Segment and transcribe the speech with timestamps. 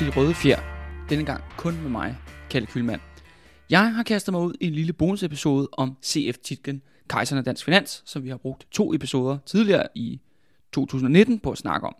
[0.00, 0.60] til De Røde Fjer.
[1.08, 2.16] Denne gang kun med mig,
[2.50, 3.00] Kalle Kylmand.
[3.70, 8.02] Jeg har kastet mig ud i en lille bonusepisode om CF-titlen Kejseren af Dansk Finans,
[8.06, 10.20] som vi har brugt to episoder tidligere i
[10.72, 11.96] 2019 på at snakke om.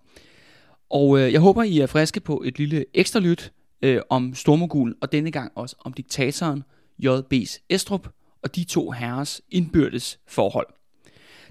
[0.91, 4.95] Og øh, jeg håber, I er friske på et lille ekstra lyt øh, om Stormogulen,
[5.01, 6.63] og denne gang også om diktatoren
[6.99, 7.61] J.B.S.
[7.69, 8.09] Estrup
[8.43, 10.67] og de to herres indbyrdes forhold.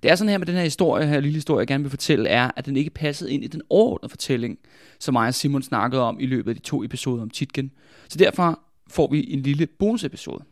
[0.03, 2.29] Det er sådan her med den her historie, her lille historie, jeg gerne vil fortælle,
[2.29, 4.59] er, at den ikke passede ind i den overordnede fortælling,
[4.99, 7.71] som mig og Simon snakkede om i løbet af de to episoder om Titgen.
[8.07, 10.43] Så derfor får vi en lille bonusepisode.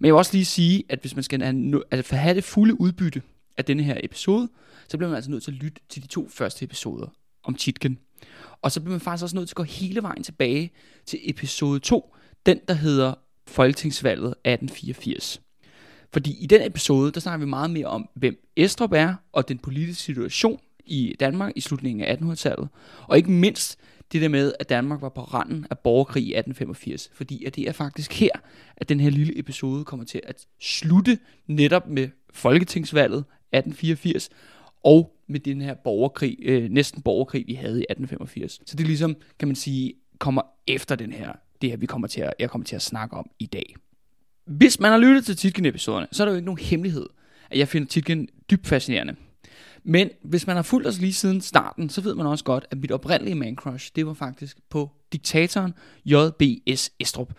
[0.00, 2.80] Men jeg vil også lige sige, at hvis man skal have, altså have det fulde
[2.80, 3.22] udbytte
[3.56, 4.48] af denne her episode,
[4.88, 7.06] så bliver man altså nødt til at lytte til de to første episoder
[7.44, 7.98] om Titgen.
[8.62, 10.70] Og så bliver man faktisk også nødt til at gå hele vejen tilbage
[11.06, 13.14] til episode 2, den der hedder
[13.46, 15.40] Folketingsvalget 1884.
[16.12, 19.58] Fordi i den episode, der snakker vi meget mere om, hvem Estrup er, og den
[19.58, 22.68] politiske situation i Danmark i slutningen af 1800-tallet.
[23.08, 23.78] Og ikke mindst
[24.12, 27.10] det der med, at Danmark var på randen af borgerkrig i 1885.
[27.14, 28.30] Fordi at det er faktisk her,
[28.76, 34.28] at den her lille episode kommer til at slutte netop med Folketingsvalget 1884,
[34.84, 38.60] og med den her borgerkrig, øh, næsten borgerkrig, vi havde i 1885.
[38.66, 42.20] Så det ligesom, kan man sige, kommer efter den her, det her, vi kommer til
[42.20, 43.74] at, jeg kommer til at snakke om i dag.
[44.46, 47.06] Hvis man har lyttet til Titgen-episoderne, så er der jo ikke nogen hemmelighed,
[47.50, 49.14] at jeg finder Titgen dybt fascinerende.
[49.84, 52.78] Men hvis man har fulgt os lige siden starten, så ved man også godt, at
[52.78, 56.90] mit oprindelige man crush, det var faktisk på diktatoren J.B.S.
[57.00, 57.32] Estrup.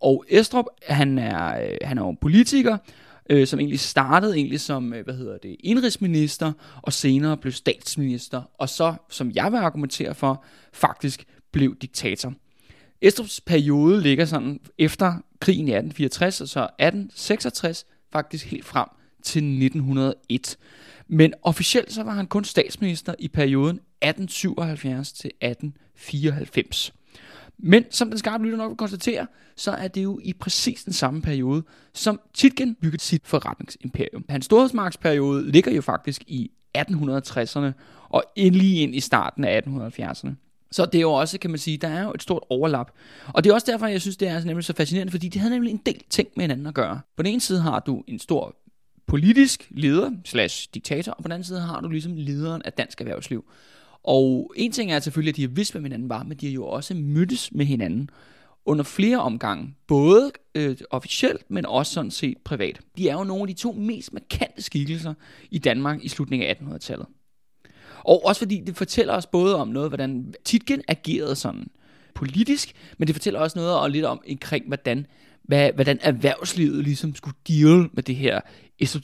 [0.00, 2.78] Og Estrup, han er, øh, han er jo en politiker,
[3.30, 8.42] øh, som egentlig startede egentlig som, øh, hvad hedder det, indrigsminister, og senere blev statsminister,
[8.54, 12.34] og så, som jeg vil argumentere for, faktisk blev diktator.
[13.02, 18.88] Estrups periode ligger sådan efter krigen i 1864, og så 1866 faktisk helt frem
[19.22, 20.56] til 1901.
[21.08, 26.94] Men officielt så var han kun statsminister i perioden 1877 til 1894.
[27.58, 29.26] Men som den skarpe lytter nok vil konstatere,
[29.56, 31.62] så er det jo i præcis den samme periode,
[31.94, 34.24] som Titgen byggede sit forretningsimperium.
[34.28, 37.72] Hans storhedsmarksperiode ligger jo faktisk i 1860'erne
[38.08, 40.41] og lige ind i starten af 1870'erne.
[40.72, 42.90] Så det er jo også, kan man sige, der er jo et stort overlap.
[43.34, 45.38] Og det er også derfor, jeg synes, det er altså nemlig så fascinerende, fordi de
[45.38, 47.00] havde nemlig en del ting med hinanden at gøre.
[47.16, 48.56] På den ene side har du en stor
[49.06, 53.00] politisk leder slash diktator, og på den anden side har du ligesom lederen af dansk
[53.00, 53.44] erhvervsliv.
[54.04, 56.52] Og en ting er selvfølgelig, at de har vidst, hvad hinanden var, men de har
[56.52, 58.10] jo også mødtes med hinanden
[58.66, 62.80] under flere omgange, både øh, officielt, men også sådan set privat.
[62.96, 65.14] De er jo nogle af de to mest markante skikkelser
[65.50, 67.06] i Danmark i slutningen af 1800-tallet.
[68.04, 71.66] Og også fordi det fortæller os både om noget, hvordan Titgen agerede sådan
[72.14, 75.06] politisk, men det fortæller også noget og lidt om omkring, hvordan,
[75.42, 78.40] hvad, hvordan erhvervslivet ligesom skulle deal med det her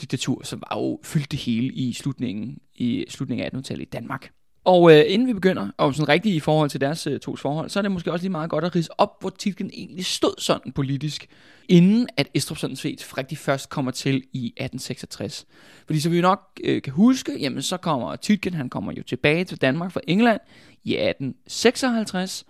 [0.01, 4.31] diktatur, som var jo fyldt det hele i slutningen, i slutningen af 1800-tallet i Danmark.
[4.65, 7.71] Og øh, inden vi begynder, og sådan rigtigt i forhold til deres øh, tos forhold,
[7.71, 10.35] så er det måske også lige meget godt at rise op, hvor titlen egentlig stod
[10.39, 11.27] sådan politisk,
[11.69, 15.47] inden at Estrup sådan set rigtig først kommer til i 1866.
[15.87, 19.45] Fordi så vi nok øh, kan huske, jamen så kommer Titgen, han kommer jo tilbage
[19.45, 20.41] til Danmark fra England
[20.85, 22.45] i 1856,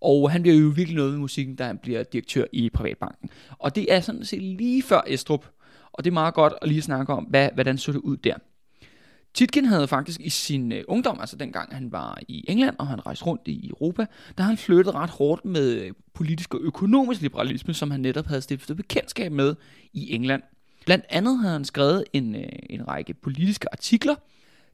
[0.00, 3.30] og han bliver jo virkelig noget med musikken, da han bliver direktør i Privatbanken.
[3.58, 5.46] Og det er sådan set lige før Estrup,
[5.92, 8.34] og det er meget godt at lige snakke om, hvad, hvordan så det ud der.
[9.34, 13.06] Titkin havde faktisk i sin øh, ungdom, altså dengang han var i England, og han
[13.06, 14.06] rejste rundt i Europa,
[14.38, 18.42] der han flyttet ret hårdt med øh, politisk og økonomisk liberalisme, som han netop havde
[18.42, 19.54] stiftet bekendtskab med
[19.92, 20.42] i England.
[20.84, 24.14] Blandt andet havde han skrevet en, øh, en række politiske artikler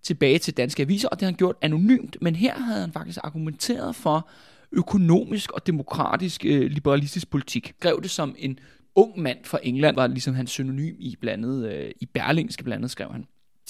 [0.03, 3.19] tilbage til danske aviser, og det har han gjort anonymt, men her havde han faktisk
[3.23, 4.29] argumenteret for
[4.73, 7.75] økonomisk og demokratisk øh, liberalistisk politik.
[7.79, 8.59] Skrev det som en
[8.95, 13.13] ung mand fra England, var ligesom hans synonym i blandet, øh, i Berlingske blandet, skrev
[13.13, 13.27] han.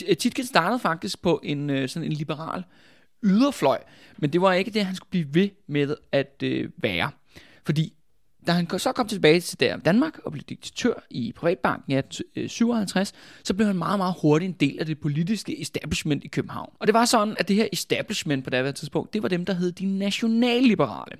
[0.09, 2.65] Øh, Titken startede faktisk på en øh, sådan en liberal
[3.23, 3.79] yderfløj,
[4.19, 7.11] men det var ikke det, han skulle blive ved med at øh, være.
[7.65, 7.93] Fordi
[8.47, 13.19] da han så kom tilbage til Danmark og blev diktatør i Privatbanken i 1857, øh,
[13.45, 16.73] så blev han meget, meget hurtigt en del af det politiske establishment i København.
[16.79, 19.53] Og det var sådan, at det her establishment på daværende tidspunkt, det var dem, der
[19.53, 21.17] hed de nationalliberale.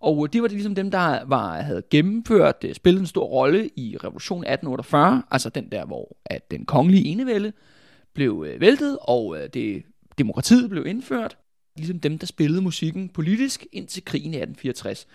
[0.00, 3.96] Og det var det ligesom dem, der var, havde gennemført, spillet en stor rolle i
[3.96, 7.52] revolutionen 1848, altså den der, hvor at den kongelige enevælde
[8.18, 9.82] blev øh, væltet, og øh, det,
[10.18, 11.36] demokratiet blev indført.
[11.76, 15.06] Ligesom dem, der spillede musikken politisk indtil krigen i 1864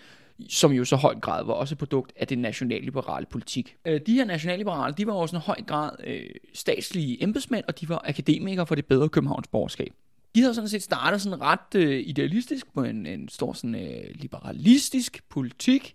[0.48, 3.76] som jo så høj grad var også et produkt af den nationalliberale politik.
[3.84, 7.88] Øh, de her nationalliberale, de var også en høj grad øh, statslige embedsmænd, og de
[7.88, 9.92] var akademikere for det bedre Københavns borgerskab.
[10.34, 14.04] De havde sådan set startet sådan ret øh, idealistisk på en, en stor sådan, øh,
[14.14, 15.94] liberalistisk politik,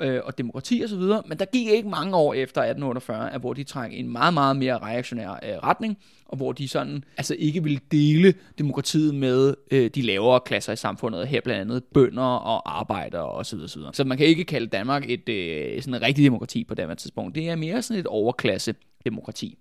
[0.00, 3.64] øh, og demokrati osv., men der gik ikke mange år efter 1848, at hvor de
[3.64, 7.80] trak en meget, meget mere reaktionær øh, retning, og hvor de sådan altså ikke ville
[7.92, 13.30] dele demokratiet med øh, de lavere klasser i samfundet, her blandt andet bønder og arbejdere
[13.30, 13.58] osv.
[13.66, 16.98] Så, så man kan ikke kalde Danmark et øh, sådan et rigtigt demokrati på det
[16.98, 17.34] tidspunkt.
[17.34, 18.74] Det er mere sådan et overklasse
[19.04, 19.58] demokrati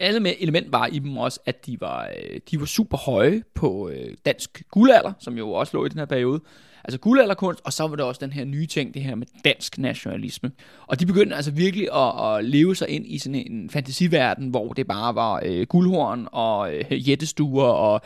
[0.00, 3.42] alle med element var i dem også, at de var, øh, de var super høje
[3.54, 6.40] på øh, dansk guldalder, som jo også lå i den her periode.
[6.84, 9.78] Altså guldalderkunst, og så var der også den her nye ting, det her med dansk
[9.78, 10.50] nationalisme.
[10.86, 14.72] Og de begyndte altså virkelig at, at leve sig ind i sådan en fantasiverden, hvor
[14.72, 18.00] det bare var øh, guldhorn og øh, jættestuer og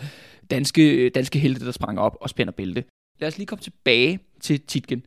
[0.50, 2.84] danske, danske helte, der sprang op og spænder bælte.
[3.20, 5.06] Lad os lige komme tilbage til Titgen.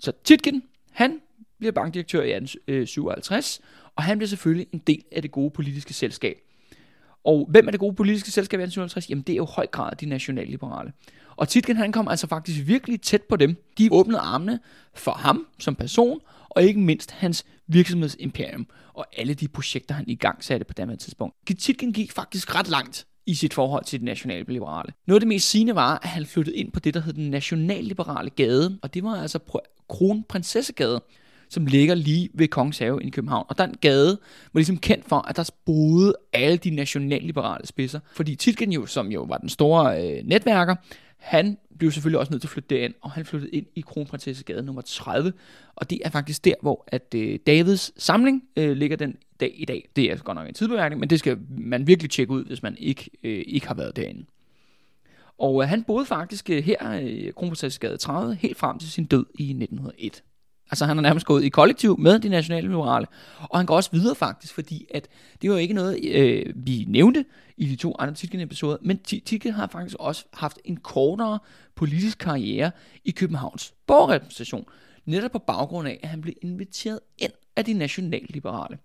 [0.00, 1.20] Så Titgen, han
[1.58, 5.94] bliver bankdirektør i 1857, øh, og han bliver selvfølgelig en del af det gode politiske
[5.94, 6.36] selskab.
[7.24, 9.10] Og hvem er det gode politiske selskab i 1857?
[9.10, 10.92] Jamen det er jo høj grad de nationalliberale.
[11.36, 13.56] Og Titgen han kom altså faktisk virkelig tæt på dem.
[13.78, 14.60] De åbnede armene
[14.94, 20.14] for ham som person, og ikke mindst hans virksomhedsimperium og alle de projekter, han i
[20.14, 21.36] gang satte på det tidspunkt.
[21.58, 24.92] Titgen gik faktisk ret langt i sit forhold til det nationalliberale.
[25.06, 27.30] Noget af det mest sigende var, at han flyttede ind på det, der hed den
[27.30, 29.38] nationalliberale gade, og det var altså
[29.88, 31.00] Kronprinsessegade
[31.48, 33.46] som ligger lige ved Kongens Have i København.
[33.48, 34.18] Og den gade
[34.52, 38.00] var ligesom kendt for, at der boede alle de nationalliberale spidser.
[38.12, 40.74] Fordi Titgen jo, som jo var den store øh, netværker,
[41.26, 44.62] han blev selvfølgelig også nødt til at flytte derind, og han flyttede ind i Kronprinsessegade
[44.62, 45.32] nummer 30.
[45.76, 49.64] Og det er faktisk der, hvor at øh, Davids samling øh, ligger den dag i
[49.64, 49.88] dag.
[49.96, 52.62] Det er altså godt nok en tidbemærkning, men det skal man virkelig tjekke ud, hvis
[52.62, 54.24] man ikke, øh, ikke har været derinde.
[55.38, 59.26] Og øh, han boede faktisk øh, her i Kronprinsessegade 30 helt frem til sin død
[59.38, 60.22] i 1901.
[60.70, 63.06] Altså han er nærmest gået i kollektiv med de nationale liberale.
[63.40, 65.08] Og han går også videre faktisk, fordi at
[65.42, 67.24] det var ikke noget, øh, vi nævnte
[67.56, 71.38] i de to andre Titken-episoder, men Titken har faktisk også haft en kortere
[71.74, 72.70] politisk karriere
[73.04, 74.64] i Københavns borgerrepræsentation,
[75.04, 78.78] netop på baggrund af, at han blev inviteret ind af de nationale liberale.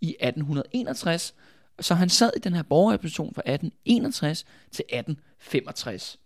[0.00, 1.34] I 1861,
[1.80, 6.18] så han sad i den her borgerrepræsentation fra 1861 til 1865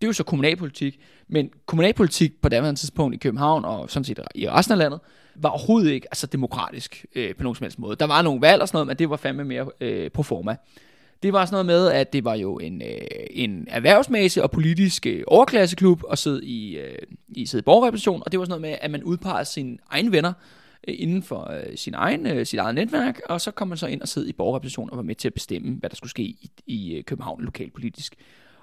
[0.00, 4.20] det er jo så kommunalpolitik, men kommunalpolitik på daværende tidspunkt i København og sådan set
[4.34, 5.00] i resten af landet,
[5.34, 7.96] var overhovedet ikke altså demokratisk øh, på nogen som helst måde.
[7.96, 10.56] Der var nogle valg og sådan noget, men det var fandme mere øh, pro forma.
[11.22, 12.98] Det var sådan noget med, at det var jo en, øh,
[13.30, 16.98] en erhvervsmæssig og politisk øh, overklasseklub at sidde i, øh,
[17.28, 20.12] i sidde i borgerrepræsentation, og det var sådan noget med, at man udpegede sine egne
[20.12, 20.32] venner
[20.88, 23.86] øh, inden for øh, sin egen, øh, sit eget netværk, og så kom man så
[23.86, 26.22] ind og sidde i borgerrepræsentation og var med til at bestemme, hvad der skulle ske
[26.22, 28.14] i, i øh, København lokalpolitisk.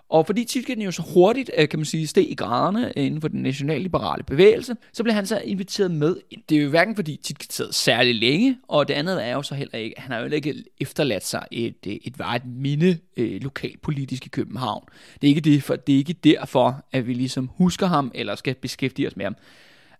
[0.10, 3.28] Og fordi Tietgen jo så hurtigt, øh, kan man sige, steg i graderne inden for
[3.28, 6.42] den nationalliberale bevægelse, så blev han så inviteret med ind.
[6.50, 9.56] Det er jo hverken fordi Tietgen sad særlig længe, og det andet er jo så
[9.56, 14.26] heller ikke, han har jo ikke efterladt sig et, øh, et, et minde øh, lokalpolitisk
[14.26, 14.84] i København.
[15.22, 18.36] Det er, ikke det, for, det er ikke derfor, at vi ligesom husker ham, eller
[18.36, 19.36] skal beskæftige os med ham.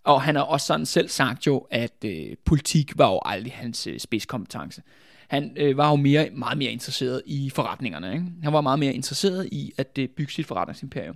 [0.04, 3.88] Og han har også sådan selv sagt jo, at øh, politik var jo aldrig hans
[3.88, 4.82] øh, spidskompetence
[5.28, 8.14] han øh, var jo mere, meget mere interesseret i forretningerne.
[8.14, 8.26] Ikke?
[8.44, 11.16] Han var meget mere interesseret i at øh, bygge sit forretningsimperium.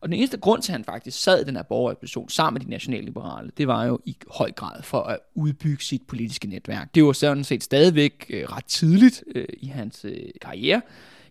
[0.00, 2.66] Og den eneste grund til, at han faktisk sad i den her borgerrepræsentation sammen med
[2.66, 6.94] de nationalliberale, det var jo i høj grad for at udbygge sit politiske netværk.
[6.94, 10.82] Det var sådan set stadigvæk øh, ret tidligt øh, i hans øh, karriere,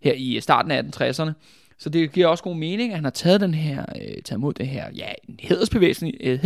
[0.01, 1.31] her i øh, starten af 1860'erne.
[1.77, 4.53] Så det giver også god mening, at han har taget den her, øh, taget imod
[4.53, 6.39] det her, ja, en hedersbevægelse, øh,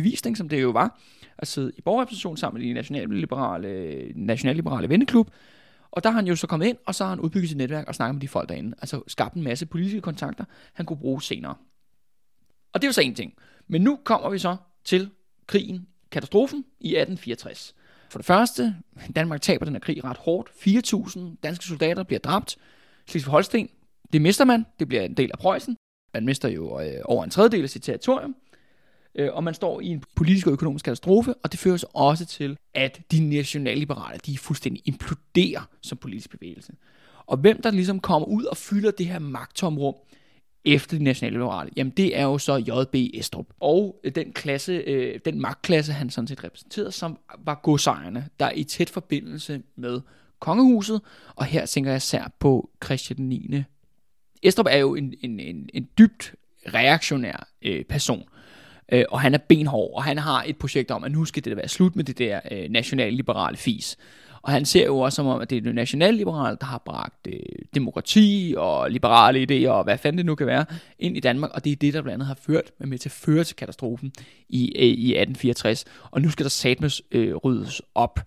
[0.00, 1.00] bevisning, som det jo var,
[1.38, 5.30] at sidde i borgerrepræsentation sammen med de nationalliberale, nationalliberale venneklub.
[5.90, 7.88] Og der har han jo så kommet ind, og så har han udbygget sit netværk
[7.88, 8.74] og snakket med de folk derinde.
[8.78, 11.54] Altså skabt en masse politiske kontakter, han kunne bruge senere.
[12.72, 13.32] Og det er jo så en ting.
[13.68, 15.10] Men nu kommer vi så til
[15.46, 17.74] krigen, katastrofen i 1864.
[18.10, 18.76] For det første,
[19.16, 20.48] Danmark taber den her krig ret hårdt.
[20.48, 22.56] 4.000 danske soldater bliver dræbt.
[23.10, 23.68] Slesvig-Holsten,
[24.12, 24.66] det mister man.
[24.78, 25.76] Det bliver en del af Preussen.
[26.14, 28.36] Man mister jo øh, over en tredjedel af sit territorium
[29.18, 32.26] øh, og man står i en politisk og økonomisk katastrofe, og det fører så også
[32.26, 36.72] til, at de nationalliberale, de fuldstændig imploderer som politisk bevægelse.
[37.26, 39.94] Og hvem der ligesom kommer ud og fylder det her magtomrum
[40.64, 42.94] efter de nationalliberale, jamen det er jo så J.B.
[43.14, 43.46] Estrup.
[43.60, 48.46] Og øh, den klasse, øh, den magtklasse, han sådan set repræsenterede, som var godsejerne, der
[48.46, 50.00] er i tæt forbindelse med
[50.40, 51.00] kongehuset,
[51.34, 53.62] og her tænker jeg især på Christian 9.
[54.42, 56.34] Estrup er jo en, en, en, en dybt
[56.74, 58.28] reaktionær øh, person,
[58.92, 61.56] øh, og han er benhård, og han har et projekt om, at nu skal det
[61.56, 63.98] være slut med det der øh, nationalliberale fis.
[64.42, 67.26] Og han ser jo også som om, at det er det nationalliberale, der har bragt
[67.26, 67.38] øh,
[67.74, 70.64] demokrati og liberale idéer, og hvad fanden det nu kan være,
[70.98, 73.12] ind i Danmark, og det er det, der blandt andet har ført med til at
[73.12, 74.12] føre til katastrofen
[74.48, 75.84] i, øh, i 1864.
[76.10, 78.20] Og nu skal der satmes øh, ryddes op.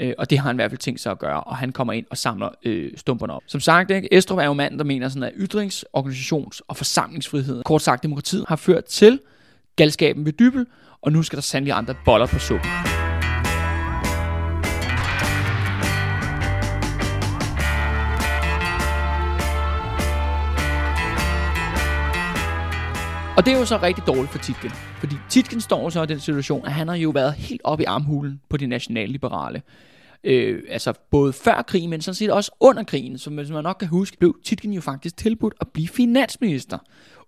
[0.00, 1.92] Øh, og det har han i hvert fald tænkt sig at gøre, og han kommer
[1.92, 3.42] ind og samler øh, stumperne op.
[3.46, 4.14] Som sagt, ikke?
[4.14, 8.44] Estrup er jo manden, der mener sådan, at ytrings-, organisations- og forsamlingsfrihed, kort sagt demokratiet,
[8.48, 9.20] har ført til
[9.76, 10.66] galskaben ved dybel,
[11.02, 12.70] og nu skal der sandelig andre boller på suppen.
[23.36, 24.70] Og det er jo så rigtig dårligt for Titken.
[24.70, 27.86] Fordi Titken står så i den situation, at han har jo været helt oppe i
[27.86, 29.62] armhulen på de nationalliberale.
[30.24, 33.18] Øh, altså både før krigen, men sådan set også under krigen.
[33.18, 36.78] Som man nok kan huske, blev Titken jo faktisk tilbudt at blive finansminister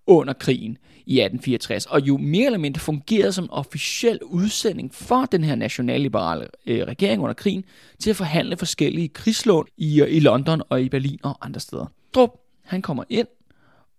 [0.07, 0.79] under krigen
[1.09, 6.47] i 1864, og jo mere eller mindre fungerede som officiel udsending for den her nationalliberale
[6.67, 7.65] øh, regering under krigen
[7.99, 11.87] til at forhandle forskellige krigslån i, øh, i London og i Berlin og andre steder.
[12.15, 12.31] Drup,
[12.65, 13.27] han kommer ind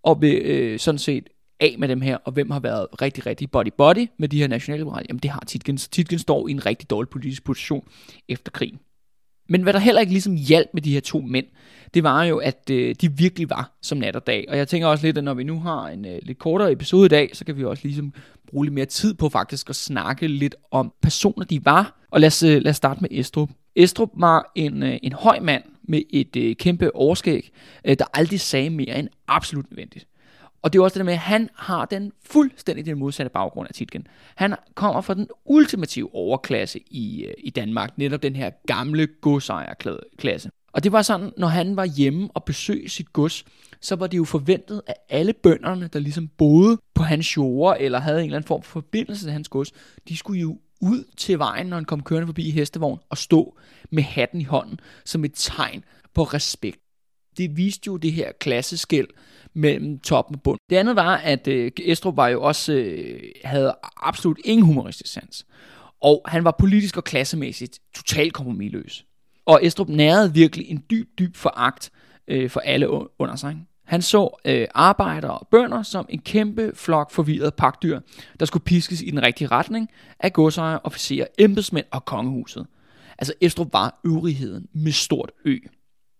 [0.03, 3.49] og vil øh, sådan set af med dem her, og hvem har været rigtig, rigtig
[3.55, 5.05] body-body med de her nationalliberale?
[5.09, 5.77] Jamen det har Titgen.
[5.77, 7.87] Titgen står i en rigtig dårlig politisk position
[8.27, 8.79] efter krigen.
[9.49, 11.45] Men hvad der heller ikke ligesom hjalp med de her to mænd,
[11.93, 14.45] det var jo, at øh, de virkelig var som nat og dag.
[14.49, 17.05] Og jeg tænker også lidt, at når vi nu har en øh, lidt kortere episode
[17.05, 18.13] i dag, så kan vi også ligesom
[18.47, 21.99] bruge lidt mere tid på faktisk at snakke lidt om personer, de var.
[22.11, 23.49] Og lad os, øh, lad os starte med Estrup.
[23.75, 27.51] Estrup var en, øh, en høj mand med et øh, kæmpe overskæg,
[27.85, 30.08] øh, der aldrig sagde mere end absolut nødvendigt.
[30.61, 33.67] Og det er også det der med, at han har den fuldstændig den modsatte baggrund
[33.67, 34.07] af Titken.
[34.35, 40.49] Han kommer fra den ultimative overklasse i, øh, i Danmark, netop den her gamle godsejerklasse.
[40.73, 43.45] Og det var sådan, når han var hjemme og besøgte sit gods,
[43.81, 47.99] så var det jo forventet, at alle bønderne, der ligesom boede på hans jorder, eller
[47.99, 49.71] havde en eller anden form for forbindelse til hans gods,
[50.09, 53.57] de skulle jo ud til vejen, når han kom kørende forbi i hestevogn, og stå
[53.91, 56.79] med hatten i hånden, som et tegn på respekt.
[57.37, 59.07] Det viste jo det her klasseskæld
[59.53, 60.59] mellem top og bund.
[60.69, 65.45] Det andet var, at øh, Estrup var jo også, øh, havde absolut ingen humoristisk sans.
[66.01, 69.05] Og han var politisk og klassemæssigt totalt kompromilløs.
[69.45, 71.91] Og Estrup nærede virkelig en dyb, dyb foragt
[72.27, 72.89] øh, for alle
[73.19, 73.57] under sig.
[73.85, 77.99] Han så øh, arbejdere og bønder som en kæmpe flok forvirrede pakdyr,
[78.39, 79.89] der skulle piskes i den rigtige retning
[80.19, 82.67] af godsejere, officerer, embedsmænd og kongehuset.
[83.17, 85.57] Altså Estrup var øvrigheden med stort ø.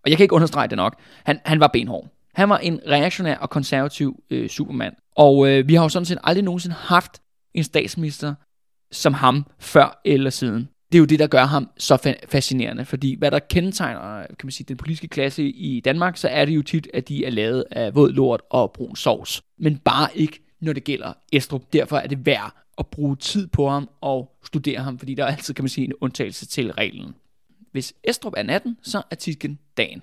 [0.04, 1.00] Og jeg kan ikke understrege det nok.
[1.24, 2.08] Han, han var benhård.
[2.34, 4.94] Han var en reaktionær og konservativ øh, supermand.
[5.16, 7.22] Og øh, vi har jo sådan set aldrig nogensinde haft
[7.54, 8.34] en statsminister
[8.92, 10.68] som ham før eller siden.
[10.92, 14.50] Det er jo det, der gør ham så fascinerende, fordi hvad der kendetegner kan man
[14.50, 17.64] sige, den politiske klasse i Danmark, så er det jo tit, at de er lavet
[17.70, 19.42] af våd lort og brun sovs.
[19.58, 21.62] Men bare ikke, når det gælder Estrup.
[21.72, 25.28] Derfor er det værd at bruge tid på ham og studere ham, fordi der er
[25.28, 27.14] altid, kan man sige, en undtagelse til reglen.
[27.72, 30.02] Hvis Estrup er natten, så er Tisken dagen.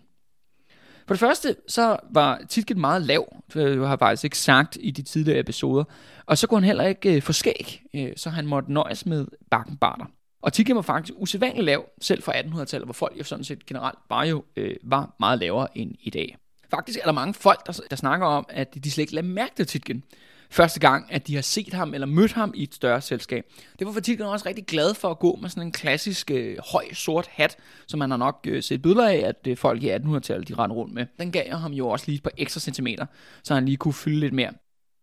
[1.07, 5.01] For det første, så var Titken meget lav, Du har faktisk ikke sagt i de
[5.01, 5.83] tidligere episoder,
[6.25, 9.25] og så kunne han heller ikke øh, få skæg, øh, så han måtte nøjes med
[9.51, 10.05] bakkenbarter.
[10.41, 13.99] Og Titken var faktisk usædvanligt lav, selv fra 1800-tallet, hvor folk jo sådan set generelt
[14.09, 16.37] bare jo øh, var meget lavere end i dag.
[16.69, 19.55] Faktisk er der mange folk, der, der snakker om, at de slet ikke lader mærke
[19.55, 20.03] til Titken
[20.49, 23.45] første gang, at de har set ham eller mødt ham i et større selskab.
[23.79, 26.93] Det var Fatigren også rigtig glad for at gå med sådan en klassisk øh, høj
[26.93, 30.47] sort hat, som man har nok øh, set billeder af, at øh, folk i 1800-tallet
[30.47, 31.05] de rendte rundt med.
[31.19, 33.05] Den gav ham jo også lige et par ekstra centimeter,
[33.43, 34.51] så han lige kunne fylde lidt mere.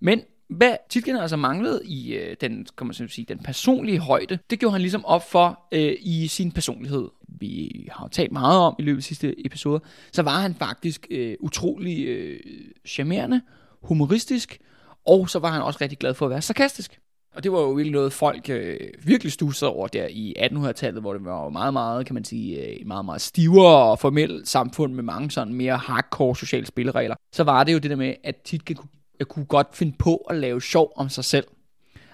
[0.01, 4.59] Men hvad Titgen altså manglede i øh, den, kan man sige, den personlige højde, det
[4.59, 7.09] gjorde han ligesom op for øh, i sin personlighed.
[7.29, 9.81] Vi har talt meget om i løbet af sidste episode,
[10.13, 12.41] så var han faktisk øh, utrolig øh,
[12.87, 13.41] charmerende,
[13.83, 14.59] humoristisk,
[15.07, 16.99] og så var han også rigtig glad for at være sarkastisk.
[17.35, 21.13] Og det var jo virkelig noget, folk øh, virkelig stussede over der i 1800-tallet, hvor
[21.13, 25.03] det var meget, meget, kan man sige, øh, meget, meget stivere og formelt samfund med
[25.03, 27.15] mange sådan mere hardcore sociale spilleregler.
[27.33, 28.89] Så var det jo det der med, at Titke kunne,
[29.25, 31.47] kunne godt finde på at lave sjov om sig selv.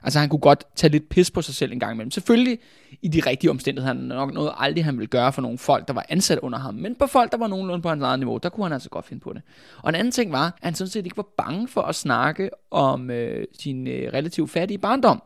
[0.02, 2.10] Altså han kunne godt tage lidt pis på sig selv en gang imellem.
[2.10, 2.58] Selvfølgelig
[3.02, 3.94] i de rigtige omstændigheder.
[3.94, 6.74] Han nok noget aldrig han ville gøre for nogle folk, der var ansat under ham.
[6.74, 9.06] Men på folk, der var nogenlunde på hans eget niveau, der kunne han altså godt
[9.06, 9.42] finde på det.
[9.82, 12.50] Og en anden ting var, at han sådan set ikke var bange for at snakke
[12.70, 15.22] om øh, sin øh, relativt fattige barndom.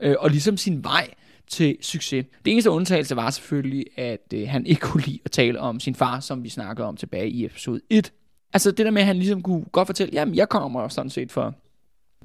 [0.00, 1.08] Øh, og ligesom sin vej
[1.48, 2.26] til succes.
[2.44, 5.94] Det eneste undtagelse var selvfølgelig, at øh, han ikke kunne lide at tale om sin
[5.94, 8.12] far, som vi snakkede om tilbage i episode 1.
[8.52, 11.32] Altså det der med, at han ligesom kunne godt fortælle, jamen jeg kommer sådan set
[11.32, 11.54] for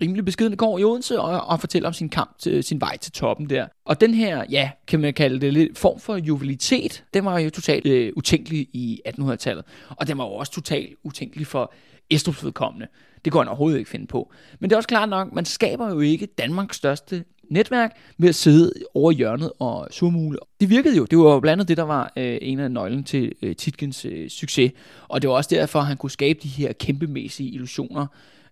[0.02, 3.12] rimelig beskidende går i Odense og, og fortæller om sin kamp til sin vej til
[3.12, 3.68] toppen der.
[3.86, 7.50] Og den her, ja, kan man kalde det lidt form for juvelitet, den var jo
[7.50, 9.66] totalt øh, utænkelig i 1800-tallet.
[9.90, 11.74] Og den var jo også totalt utænkelig for
[12.10, 12.88] Estrups vedkommende.
[13.26, 14.32] Det kunne han overhovedet ikke finde på.
[14.60, 18.36] Men det er også klart nok, man skaber jo ikke Danmarks største netværk ved at
[18.36, 20.38] sidde over hjørnet og surmule.
[20.60, 21.06] Det virkede jo.
[21.06, 24.06] Det var jo blandt andet det, der var øh, en af nøglen til øh, Titkens
[24.06, 24.72] øh, succes.
[25.08, 28.08] Og det var også derfor, at han kunne skabe de her kæmpemæssige illusioner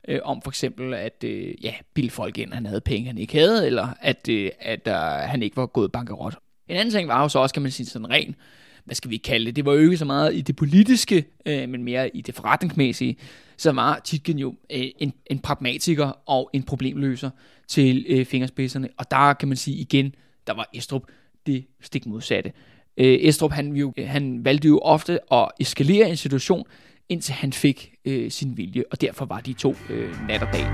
[0.07, 3.17] øh, om for eksempel at øh, ja, bilde folk ind, at han havde penge, han
[3.17, 4.93] ikke havde, eller at, øh, at øh,
[5.29, 6.35] han ikke var gået bankerot.
[6.67, 8.35] En anden ting var jo så også, kan man sige sådan ren
[8.85, 11.69] hvad skal vi kalde det, det var jo ikke så meget i det politiske, øh,
[11.69, 13.17] men mere i det forretningsmæssige,
[13.57, 17.29] så var Titgen jo øh, en, en pragmatiker og en problemløser
[17.67, 18.89] til øh, fingerspidserne.
[18.97, 20.15] Og der kan man sige igen,
[20.47, 21.03] der var Estrup
[21.45, 22.51] det stik modsatte.
[22.97, 26.65] Øh, Estrup, han, jo, øh, han valgte jo ofte at eskalere en situation,
[27.09, 30.65] indtil han fik øh, sin vilje, og derfor var de to øh, nat og dag.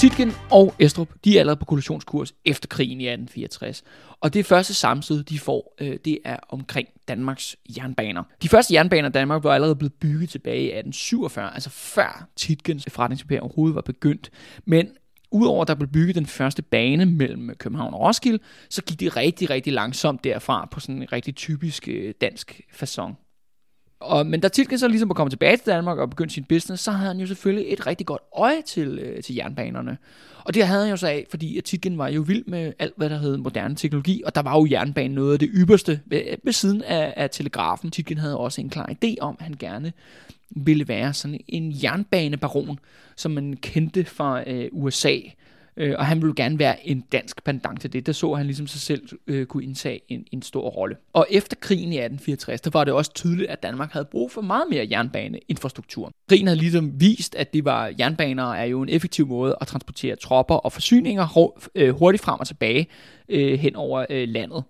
[0.00, 3.82] Titgen og Estrup, de er allerede på kollisionskurs efter krigen i 1864.
[4.20, 8.22] Og det første sammenstød, de får, øh, det er omkring Danmarks jernbaner.
[8.42, 12.84] De første jernbaner i Danmark var allerede blevet bygget tilbage i 1847, altså før Titgens
[12.88, 14.30] forretningsimperium overhovedet var begyndt.
[14.64, 14.88] Men
[15.32, 18.38] Udover at der blev bygget den første bane mellem København og Roskilde,
[18.70, 23.29] så gik det rigtig, rigtig langsomt derfra på sådan en rigtig typisk øh, dansk façon.
[24.00, 26.82] Og, men da Tilken så ligesom var kommet tilbage til Danmark og begyndte sin business,
[26.82, 29.98] så havde han jo selvfølgelig et rigtig godt øje til, øh, til jernbanerne.
[30.44, 32.92] Og det havde han jo så af, fordi at Tilken var jo vild med alt,
[32.96, 36.22] hvad der hed moderne teknologi, og der var jo jernbanen noget af det ypperste ved,
[36.42, 37.90] ved siden af, af telegrafen.
[37.90, 39.92] Tilken havde også en klar idé om, at han gerne
[40.50, 42.78] ville være sådan en jernbanebaron,
[43.16, 45.16] som man kendte fra øh, USA,
[45.76, 48.06] Øh, og han ville gerne være en dansk pendant til det.
[48.06, 50.96] Der så han ligesom sig selv øh, kunne indtage en, en stor rolle.
[51.12, 54.40] Og efter krigen i 1864, der var det også tydeligt, at Danmark havde brug for
[54.40, 56.12] meget mere jernbaneinfrastruktur.
[56.28, 60.16] Krigen havde ligesom vist, at det var jernbaner er jo en effektiv måde at transportere
[60.16, 62.86] tropper og forsyninger øh, hurtigt frem og tilbage
[63.28, 64.64] øh, hen over øh, landet.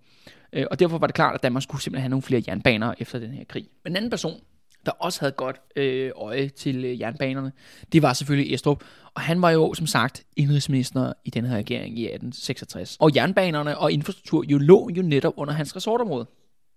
[0.52, 3.18] Øh, og derfor var det klart, at Danmark skulle simpelthen have nogle flere jernbaner efter
[3.18, 3.66] den her krig.
[3.84, 4.40] Men en anden person,
[4.86, 7.52] der også havde godt øh, øje til øh, jernbanerne,
[7.92, 8.84] det var selvfølgelig Estrup.
[9.14, 12.96] Og han var jo, som sagt, indrigsminister i den her regering i 1866.
[13.00, 16.26] Og jernbanerne og infrastruktur jo lå jo netop under hans resortområde.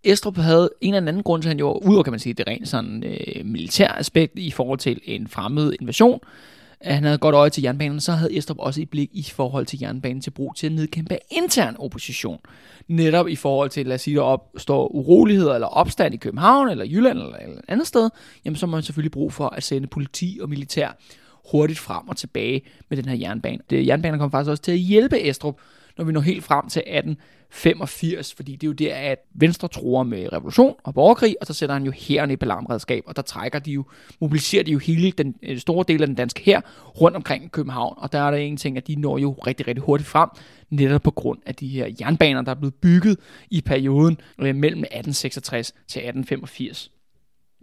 [0.04, 2.48] Estrup havde en eller anden grund til, at han jo, udover kan man sige, det
[2.48, 6.20] rent sådan øh, militær aspekt i forhold til en fremmed invasion,
[6.84, 9.66] at han havde godt øje til jernbanen, så havde Estrup også et blik i forhold
[9.66, 12.40] til jernbanen til brug til at nedkæmpe intern opposition.
[12.88, 16.86] Netop i forhold til, lad os sige, der opstår uroligheder eller opstand i København eller
[16.86, 18.10] Jylland eller et andet sted,
[18.46, 20.98] jamen så må man selvfølgelig brug for at sende politi og militær
[21.52, 23.60] hurtigt frem og tilbage med den her jernbane.
[23.70, 25.60] Det, jernbanen kom faktisk også til at hjælpe Estrup,
[25.98, 30.04] når vi når helt frem til 1885, fordi det er jo der, at Venstre tror
[30.04, 33.60] med revolution og borgerkrig, og så sætter han jo hæren i alarmredskab, og der trækker
[33.60, 33.84] de jo,
[34.22, 36.62] mobiliserer de jo hele den øh, store del af den danske her
[37.02, 39.84] rundt omkring København, og der er der en ting, at de når jo rigtig, rigtig
[39.84, 40.30] hurtigt frem,
[40.70, 44.80] netop på grund af de her jernbaner, der er blevet bygget i perioden øh, mellem
[44.80, 46.92] 1866 til 1885.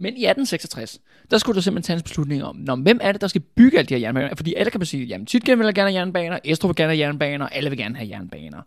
[0.01, 0.99] Men i 1866,
[1.31, 3.89] der skulle der simpelthen tages beslutning om, når, hvem er det, der skal bygge alle
[3.89, 4.35] de her jernbaner?
[4.35, 6.99] Fordi alle kan man sige, jamen Tytgen vil gerne have jernbaner, Estrup vil gerne have
[6.99, 8.61] jernbaner, alle vil gerne have jernbaner.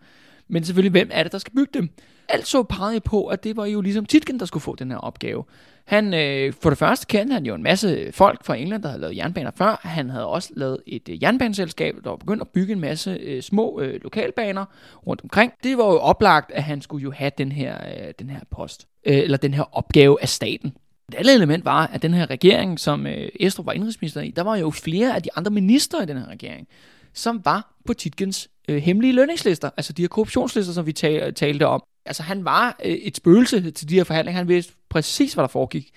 [0.49, 1.89] Men selvfølgelig, hvem er det, der skal bygge dem?
[2.29, 4.99] Alt så pegede på, at det var jo ligesom Titgen, der skulle få den her
[4.99, 5.45] opgave.
[5.85, 9.01] Han, øh, for det første kendte han jo en masse folk fra England, der havde
[9.01, 9.81] lavet jernbaner før.
[9.83, 13.43] Han havde også lavet et øh, jernbaneselskab, der var begyndt at bygge en masse øh,
[13.43, 14.65] små øh, lokalbaner
[15.07, 15.53] rundt omkring.
[15.63, 18.87] Det var jo oplagt, at han skulle jo have den her, øh, den her post,
[19.05, 20.75] øh, eller den her opgave af staten.
[21.09, 24.43] Et andet element var, at den her regering, som øh, Estrup var indrigsminister i, der
[24.43, 26.69] var jo flere af de andre ministre i den her regering,
[27.15, 31.67] som var på Titkens øh, hemmelige lønningslister, altså de her korruptionslister, som vi tal- talte
[31.67, 31.83] om.
[32.07, 35.49] Altså han var øh, et spøgelse til de her forhandlinger, han vidste præcis, hvad der
[35.49, 35.91] foregik,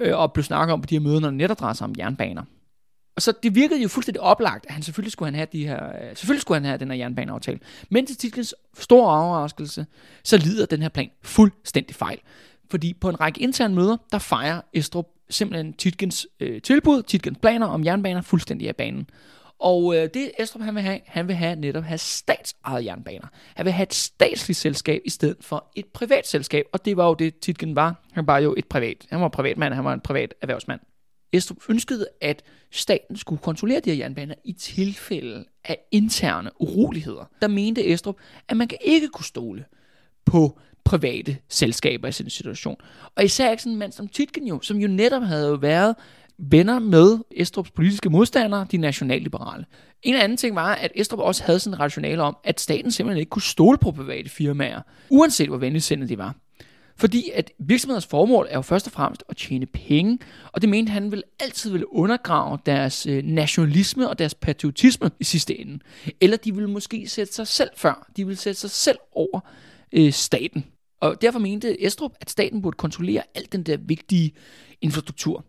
[0.00, 1.94] øh, og blev snakket om på de her møder, når det netop drejede sig om
[1.98, 2.42] jernbaner.
[3.16, 5.86] Og så det virkede jo fuldstændig oplagt, at han selvfølgelig skulle han have de her,
[5.88, 7.58] øh, selvfølgelig skulle han have den her jernbaneaftale.
[7.90, 9.86] Men til Titkens store overraskelse,
[10.24, 12.18] så lider den her plan fuldstændig fejl.
[12.70, 17.66] Fordi på en række interne møder, der fejrer Estrup simpelthen Titkens øh, tilbud, Titkens planer
[17.66, 19.06] om jernbaner fuldstændig af banen.
[19.58, 23.26] Og øh, det Estrup han vil have, han vil have netop have statsejet jernbaner.
[23.54, 27.06] Han vil have et statsligt selskab i stedet for et privat selskab, og det var
[27.06, 28.04] jo det Titken var.
[28.12, 29.06] Han var jo et privat.
[29.10, 30.80] Han var privatmand, han var en privat erhvervsmand.
[31.32, 37.24] Estrup ønskede, at staten skulle kontrollere de her jernbaner i tilfælde af interne uroligheder.
[37.40, 38.16] Der mente Estrup,
[38.48, 39.64] at man kan ikke kunne stole
[40.24, 42.76] på private selskaber i sin situation.
[43.16, 45.94] Og især ikke sådan en mand som Titken jo, som jo netop havde været
[46.38, 49.64] venner med Estrups politiske modstandere, de nationalliberale.
[50.02, 53.20] En anden ting var, at Estrup også havde sådan en rationale om, at staten simpelthen
[53.20, 56.34] ikke kunne stole på private firmaer, uanset hvor venligsindede de var.
[56.96, 60.18] Fordi at virksomheders formål er jo først og fremmest at tjene penge,
[60.52, 65.24] og det mente han vil altid ville undergrave deres øh, nationalisme og deres patriotisme i
[65.24, 65.78] sidste ende.
[66.20, 69.40] Eller de ville måske sætte sig selv før, de ville sætte sig selv over
[69.92, 70.64] øh, staten.
[71.04, 74.32] Og derfor mente Estrup, at staten burde kontrollere alt den der vigtige
[74.80, 75.44] infrastruktur,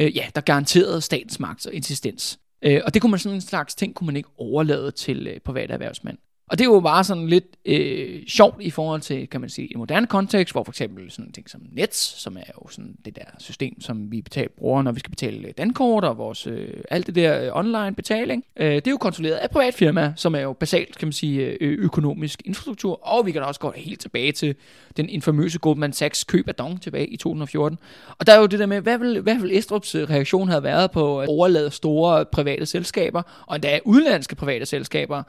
[0.00, 2.38] øh, ja, der garanterede statens magt og insistens.
[2.62, 5.40] Øh, og det kunne man sådan en slags ting, kunne man ikke overlade til øh,
[5.40, 6.18] private erhvervsmænd.
[6.54, 9.72] Og det er jo bare sådan lidt øh, sjovt i forhold til, kan man sige,
[9.72, 13.16] en moderne kontekst, hvor for eksempel sådan ting som Nets, som er jo sådan det
[13.16, 16.68] der system, som vi betaler, bruger, når vi skal betale øh, dankort og vores, øh,
[16.90, 20.34] alt det der øh, online betaling, øh, det er jo kontrolleret af privat firma, som
[20.34, 23.60] er jo basalt, kan man sige, øh, øh økonomisk infrastruktur, og vi kan da også
[23.60, 24.54] gå helt tilbage til
[24.96, 27.78] den infamøse Goldman Sachs køb af Dong tilbage i 2014.
[28.18, 30.62] Og der er jo det der med, hvad vil, hvad vil Estrups øh, reaktion have
[30.62, 35.22] været på at overlade store private selskaber, og endda udenlandske private selskaber,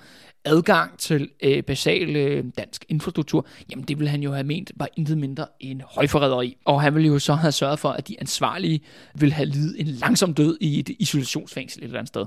[0.45, 4.87] adgang til øh, basal øh, dansk infrastruktur, jamen det ville han jo have ment var
[4.97, 6.57] intet mindre end højforræderi.
[6.65, 8.81] Og han ville jo så have sørget for, at de ansvarlige
[9.15, 12.25] ville have lidet en langsom død i et isolationsfængsel et eller andet sted.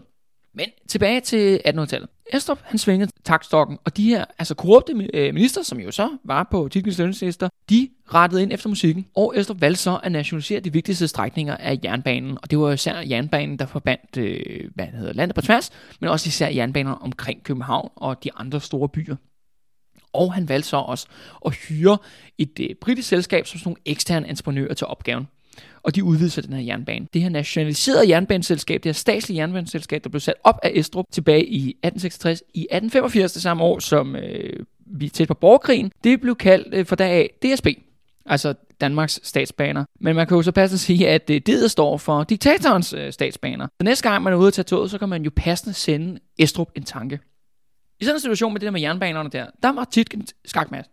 [0.55, 2.09] Men tilbage til 1800-tallet.
[2.33, 6.49] Estrup, han svingede takstokken, og de her altså korrupte øh, minister, som jo så var
[6.51, 10.73] på Titgens lønningslister, de rettede ind efter musikken, og efter valgte så at nationalisere de
[10.73, 15.35] vigtigste strækninger af jernbanen, og det var især jernbanen, der forbandt øh, hvad hedder, landet
[15.35, 19.17] på tværs, men også især jernbaner omkring København og de andre store byer.
[20.13, 21.07] Og han valgte så også
[21.47, 21.99] at hyre
[22.39, 25.27] et øh, britisk selskab som sådan nogle eksterne entreprenører til opgaven
[25.83, 27.07] og de udvidede sig den her jernbane.
[27.15, 31.47] Det her nationaliserede jernbaneselskab, det her statslige jernbaneselskab, der blev sat op af Estrup tilbage
[31.47, 36.21] i 1866, i 1885 det samme år, som øh, vi er tæt på borgerkrigen, det
[36.21, 37.67] blev kaldt øh, for af DSB,
[38.29, 39.85] altså Danmarks statsbaner.
[40.01, 43.13] Men man kan jo så passe sige, at øh, det, det står for diktatorens øh,
[43.13, 43.67] statsbaner.
[43.67, 46.21] Så næste gang man er ude at tage toget, så kan man jo passende sende
[46.39, 47.21] Estrup en tanke.
[48.01, 50.85] I sådan en situation med det der med jernbanerne der, der var Titken skakmat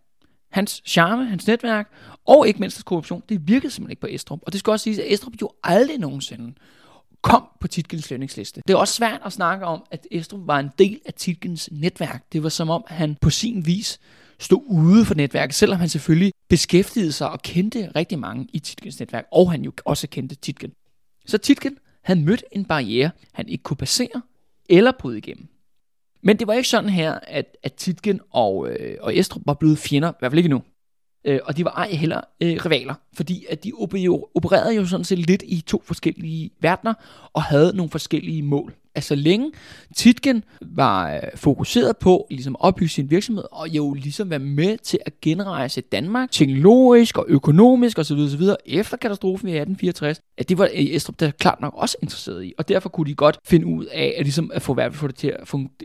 [0.56, 1.90] hans charme, hans netværk,
[2.26, 4.40] og ikke mindst hans korruption, det virkede simpelthen ikke på Estrup.
[4.42, 6.54] Og det skal også siges, at Estrup jo aldrig nogensinde
[7.22, 8.62] kom på Titkens lønningsliste.
[8.66, 12.32] Det er også svært at snakke om, at Estrup var en del af Titkens netværk.
[12.32, 14.00] Det var som om, han på sin vis
[14.38, 19.00] stå ude for netværket, selvom han selvfølgelig beskæftigede sig og kendte rigtig mange i Titkens
[19.00, 20.72] netværk, og han jo også kendte Titken.
[21.26, 24.22] Så Titken havde mødt en barriere, han ikke kunne passere
[24.68, 25.48] eller bryde igennem.
[26.22, 29.78] Men det var ikke sådan her, at, at Titgen og, øh, og Estrup var blevet
[29.78, 30.62] fjender, i hvert fald ikke nu.
[31.26, 33.72] Øh, og de var ej heller øh, rivaler, fordi at de
[34.34, 36.94] opererede jo sådan set lidt i to forskellige verdener,
[37.32, 39.52] og havde nogle forskellige mål altså længe
[39.96, 44.78] Titgen var øh, fokuseret på ligesom at opbygge sin virksomhed, og jo ligesom være med
[44.78, 48.18] til at genrejse Danmark teknologisk og økonomisk osv.
[48.18, 48.42] osv.
[48.66, 52.54] efter katastrofen i 1864, at det var øh, Estrup der klart nok også interesseret i,
[52.58, 55.14] og derfor kunne de godt finde ud af at, ligesom at få, hvert få det
[55.16, 55.36] til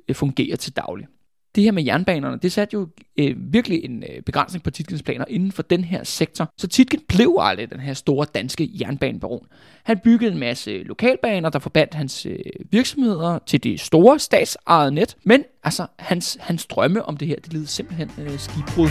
[0.08, 1.08] at fungere til daglig
[1.56, 2.88] det her med jernbanerne, det satte jo
[3.18, 6.54] øh, virkelig en øh, begrænsning på Titkens planer inden for den her sektor.
[6.58, 9.48] Så Titken blev aldrig den her store danske jernbanebaron.
[9.84, 12.38] Han byggede en masse lokalbaner, der forbandt hans øh,
[12.72, 15.18] virksomheder til det store statsejede net.
[15.24, 18.88] Men altså, hans, hans drømme om det her, det led simpelthen øh, skibbrud.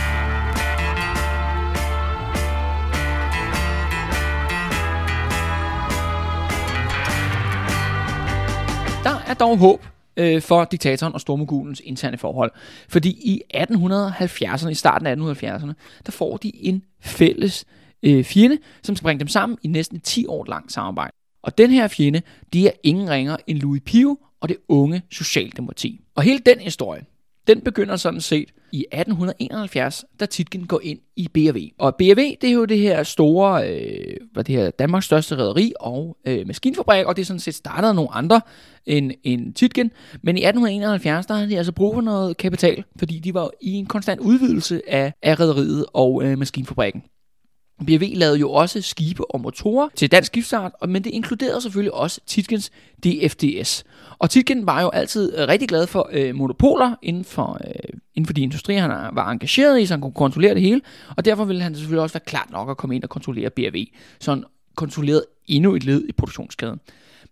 [9.04, 12.52] Der er dog håb øh, for diktatoren og stormogulens interne forhold.
[12.88, 15.72] Fordi i 1870'erne, i starten af 1870'erne,
[16.06, 17.64] der får de en fælles
[18.02, 21.12] øh, fjende, som skal bringe dem sammen i næsten 10 år langt samarbejde.
[21.42, 26.00] Og den her fjende, det er ingen ringer end Louis Pio og det unge Socialdemokrati.
[26.14, 27.02] Og hele den historie,
[27.46, 31.68] den begynder sådan set i 1871, da Titgen går ind i BRV.
[31.78, 35.72] Og BRV, det er jo det her store, øh, hvad det her Danmarks største rederi
[35.80, 38.40] og øh, maskinfabrik, og det er sådan set startet af nogle andre
[38.86, 39.90] end, end Titgen.
[40.22, 43.72] Men i 1871, der havde de altså brug for noget kapital, fordi de var i
[43.72, 47.02] en konstant udvidelse af, af rederiet og øh, maskinfabrikken.
[47.86, 52.20] BRV lavede jo også skibe og motorer til dansk skibsfart, men det inkluderede selvfølgelig også
[52.26, 52.70] Titkens
[53.04, 53.84] DFDS.
[54.18, 58.26] Og Titken var jo altid øh, rigtig glad for øh, monopoler inden for, øh, inden
[58.26, 60.80] for de industrier, han var engageret i, så han kunne kontrollere det hele.
[61.16, 63.86] Og derfor ville han selvfølgelig også være klart nok at komme ind og kontrollere BRV,
[64.20, 66.80] så han kontrollerede endnu et led i produktionskæden.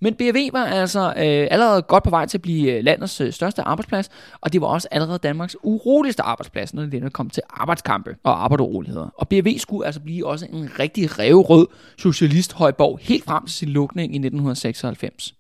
[0.01, 3.33] Men BRV var altså øh, allerede godt på vej til at blive øh, landets øh,
[3.33, 8.17] største arbejdsplads, og det var også allerede Danmarks uroligste arbejdsplads, når det kom til arbejdskampe
[8.23, 9.09] og arbejderoligheder.
[9.15, 11.67] Og BRV skulle altså blive også en rigtig revrød
[11.99, 15.35] socialist højborg helt frem til sin lukning i 1996.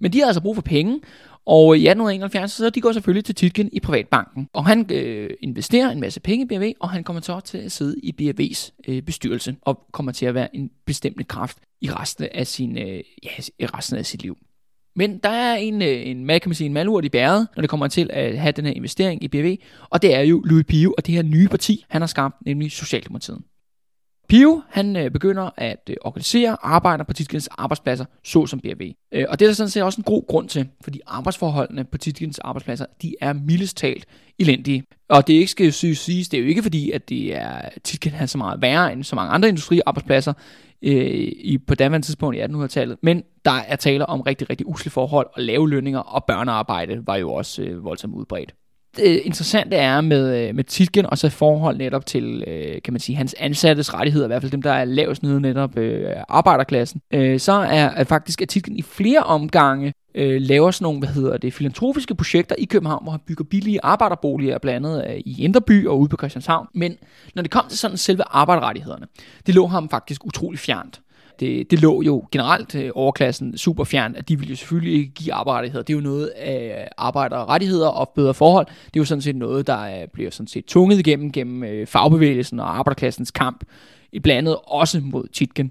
[0.00, 1.00] Men de har altså brug for penge,
[1.46, 4.48] og i 1871, så de går selvfølgelig til Titgen i Privatbanken.
[4.52, 7.72] Og han øh, investerer en masse penge i BRV, og han kommer så til at
[7.72, 12.28] sidde i BRV's øh, bestyrelse, og kommer til at være en bestemmende kraft i resten
[12.34, 14.36] af, sin, øh, ja, i resten af sit liv.
[14.96, 17.60] Men der er en, øh, en, hvad kan man sige, en malurt i bæret, når
[17.60, 19.56] det kommer til at have den her investering i BV,
[19.90, 22.72] og det er jo Louis Pio og det her nye parti, han har skabt, nemlig
[22.72, 23.38] Socialdemokratiet.
[24.28, 28.92] Pio, han øh, begynder at øh, organisere arbejder på Titkins arbejdspladser, såsom BRV.
[29.12, 31.98] Øh, og det er der sådan set også en god grund til, fordi arbejdsforholdene på
[31.98, 34.06] Titkins arbejdspladser, de er mildest talt
[34.38, 34.84] elendige.
[35.08, 38.12] Og det er ikke skal siges, det er jo ikke fordi, at det er Titkin
[38.12, 40.32] har så meget værre end så mange andre industriarbejdspladser
[40.82, 44.90] øh, i, på daværende tidspunkt i 1800-tallet, men der er tale om rigtig, rigtig usle
[44.90, 48.54] forhold, og lave lønninger og børnearbejde var jo også øh, voldsomt udbredt
[49.02, 53.00] øh, interessante er med, øh, med Titgen, og så forhold netop til, øh, kan man
[53.00, 57.00] sige, hans ansattes rettigheder, i hvert fald dem, der er lavest nede netop øh, arbejderklassen,
[57.14, 61.08] øh, så er, at faktisk, at Titgen i flere omgange øh, laver sådan nogle, hvad
[61.08, 65.42] hedder det, filantrofiske projekter i København, hvor han bygger billige arbejderboliger, blandt andet øh, i
[65.42, 66.66] Indreby og ude på Christianshavn.
[66.74, 66.96] Men
[67.34, 69.06] når det kom til sådan selve arbejderrettighederne,
[69.46, 71.00] det lå ham faktisk utrolig fjernt
[71.40, 75.12] det, det lå jo generelt øh, overklassen super fjern, at de ville jo selvfølgelig ikke
[75.14, 75.84] give arbejderrettigheder.
[75.84, 78.66] Det er jo noget øh, af arbejderrettigheder og bedre forhold.
[78.66, 81.86] Det er jo sådan set noget, der øh, bliver sådan set tunget igennem gennem øh,
[81.86, 83.64] fagbevægelsen og arbejderklassens kamp,
[84.12, 85.70] i blandet også mod Titken.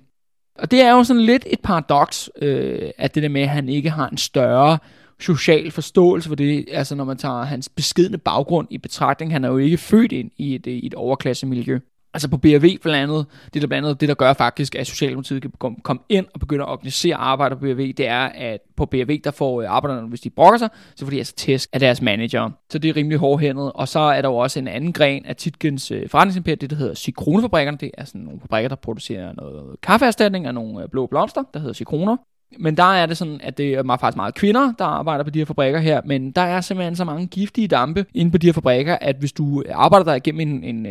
[0.59, 3.69] Og det er jo sådan lidt et paradoks, øh, at det der med, at han
[3.69, 4.77] ikke har en større
[5.19, 9.49] social forståelse for det, altså når man tager hans beskedne baggrund i betragtning, han er
[9.49, 11.79] jo ikke født ind i et, øh, i et overklassemiljø.
[12.13, 15.41] Altså på BRV blandt andet, det der blandt andet, det der gør faktisk, at Socialdemokratiet
[15.41, 15.51] kan
[15.83, 19.31] komme ind og begynde at organisere arbejder på BRV, det er, at på BRV, der
[19.31, 22.49] får øh, arbejderne, hvis de brokker sig, så får de altså tæsk af deres manager.
[22.69, 23.71] Så det er rimelig hårdhændet.
[23.71, 26.75] Og så er der jo også en anden gren af Titgens øh, forretningsimperium, det der
[26.75, 27.77] hedder Cikronefabrikkerne.
[27.77, 31.59] Det er sådan nogle fabrikker, der producerer noget kaffeerstatning af nogle øh, blå blomster, der
[31.59, 32.17] hedder Cikroner.
[32.59, 35.39] Men der er det sådan, at det er faktisk meget kvinder, der arbejder på de
[35.39, 38.53] her fabrikker her, men der er simpelthen så mange giftige dampe inde på de her
[38.53, 40.85] fabrikker, at hvis du arbejder der igennem en, en,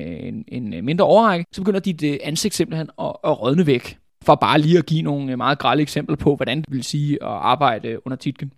[0.48, 3.98] en, en mindre overrække, så begynder dit øh, ansigt simpelthen at, at rådne væk.
[4.24, 7.22] For bare lige at give nogle øh, meget grælde eksempler på, hvordan det vil sige
[7.22, 8.52] at arbejde øh, under titken.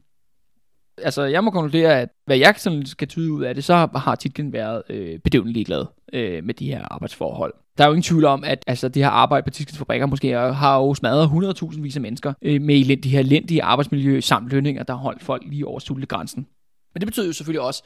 [0.99, 4.15] Altså, jeg må konkludere, at hvad jeg sådan skal tyde ud af det, så har
[4.15, 7.55] Titken været øh, bedøvende ligeglad øh, med de her arbejdsforhold.
[7.79, 10.33] Der er jo ingen tvivl om, at altså, det her arbejde på Tiskens fabrikker måske
[10.33, 14.83] har jo smadret 100.000 vis af mennesker øh, med de her elendige arbejdsmiljø samt lønninger,
[14.83, 16.47] der har holdt folk lige over sultegrænsen.
[16.95, 17.83] Men det betyder jo selvfølgelig også,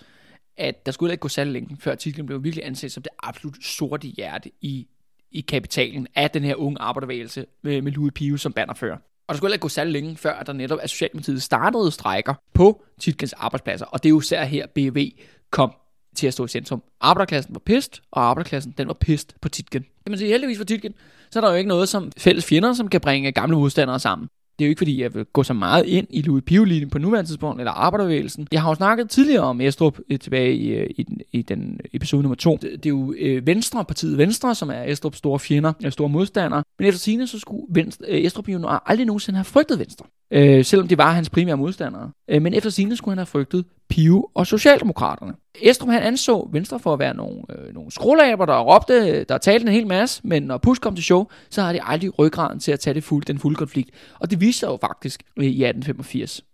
[0.57, 3.65] at der skulle ikke gå særlig længe, før titlen blev virkelig anset som det absolut
[3.65, 4.89] sorte hjerte i,
[5.31, 8.97] i kapitalen af den her unge arbejdervægelse øh, med, med Louis Pio som bannerfører.
[9.29, 12.35] Og der skulle ikke gå særlig længe, før at der netop af Socialdemokratiet startede strækker
[12.55, 13.87] på Titkens arbejdspladser.
[13.87, 15.11] Og det er jo især her, BV
[15.51, 15.73] kom
[16.17, 16.83] til at stå i centrum.
[17.01, 19.83] Arbejderklassen var pist, og arbejderklassen den var pist på Titken.
[19.83, 20.95] Kan man sige, heldigvis for Titken,
[21.31, 24.29] så er der jo ikke noget som fælles fjender, som kan bringe gamle modstandere sammen.
[24.59, 26.99] Det er jo ikke fordi, jeg vil gå så meget ind i Louis pio på
[26.99, 28.47] nuværende tidspunkt, eller arbejdervægelsen.
[28.53, 31.81] Jeg har jo snakket tidligere om Estrup øh, tilbage i, øh, i, den, i den
[31.93, 32.59] episode nummer to.
[32.63, 36.09] Det, det er jo øh, Venstre, partiet Venstre, som er Estrups store fjender, eller store
[36.09, 36.65] modstandere.
[36.79, 40.07] Men efter sine så skulle Venstre, øh, Estrup jo aldrig nogensinde have frygtet Venstre.
[40.31, 42.11] Øh, selvom det var hans primære modstandere.
[42.31, 45.35] Øh, men efter sine skulle han have frygtet Pio og Socialdemokraterne.
[45.63, 49.67] Estrup han anså Venstre for at være nogle, øh, nogle skrullaber, der råbte, der talte
[49.67, 52.73] en hel masse, men når Push kom til show, så har de aldrig ryggraden til
[52.73, 53.91] at tage det fuld, den fulde konflikt.
[54.21, 56.45] Og det viste sig jo faktisk øh, i 1885.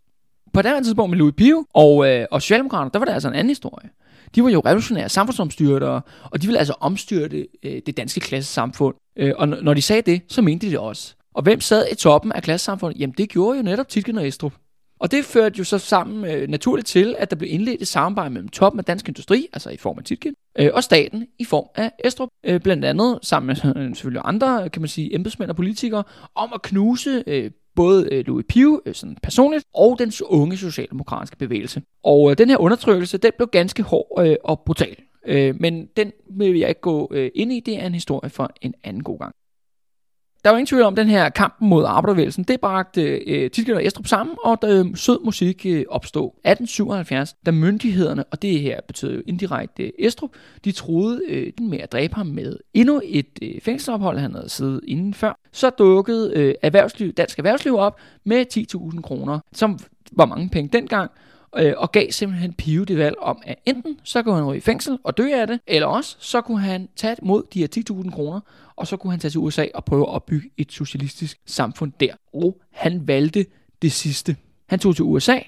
[0.53, 3.35] På det tidspunkt med Louis Pio og, øh, og Socialdemokraterne, der var der altså en
[3.35, 3.90] anden historie.
[4.35, 8.94] De var jo revolutionære samfundsomstyrtere, og de ville altså omstyrte øh, det danske klassesamfund.
[9.16, 11.14] Øh, og når de sagde det, så mente de det også.
[11.35, 13.01] Og hvem sad i toppen af klassesamfundet?
[13.01, 14.53] Jamen det gjorde jo netop Titken og Estrup.
[14.98, 18.30] Og det førte jo så sammen øh, naturligt til, at der blev indledt et samarbejde
[18.30, 21.66] mellem toppen af dansk industri, altså i form af Titkin, øh, og staten i form
[21.74, 22.28] af Estrup.
[22.44, 26.04] Øh, blandt andet sammen med øh, selvfølgelig andre, kan man sige, embedsmænd og politikere,
[26.35, 31.37] om at knuse øh, både øh, Louis Pio øh, sådan personligt, og den unge socialdemokratiske
[31.37, 31.83] bevægelse.
[32.02, 34.96] Og øh, den her undertrykkelse, den blev ganske hård øh, og brutal.
[35.26, 37.61] Øh, men den vil jeg ikke gå øh, ind i.
[37.61, 39.35] Det er en historie for en anden god gang.
[40.44, 43.87] Der var ingen tvivl om, den her kamp mod arbejdervægelsen, det bragte øh, Titgen og
[43.87, 46.26] Estrup sammen, og der øh, sød musik øh, opstod.
[46.26, 50.30] 1877, da myndighederne, og det her betød jo indirekte øh, Estrup,
[50.64, 54.80] de troede øh, med at dræbe ham med endnu et øh, fængselsophold, han havde siddet
[54.87, 58.46] inden før, så dukkede øh, erhvervsliv, dansk erhvervsliv op med
[58.94, 59.78] 10.000 kroner, som
[60.12, 61.11] var mange penge dengang,
[61.59, 64.61] øh, og gav simpelthen Pio det valg om, at enten så kunne han ryge i
[64.61, 68.11] fængsel og dø af det, eller også så kunne han tage mod de her 10.000
[68.11, 68.40] kroner,
[68.77, 72.14] og så kunne han tage til USA og prøve at bygge et socialistisk samfund der.
[72.35, 73.47] Og han valgte
[73.83, 74.37] det sidste.
[74.69, 75.38] Han tog til USA,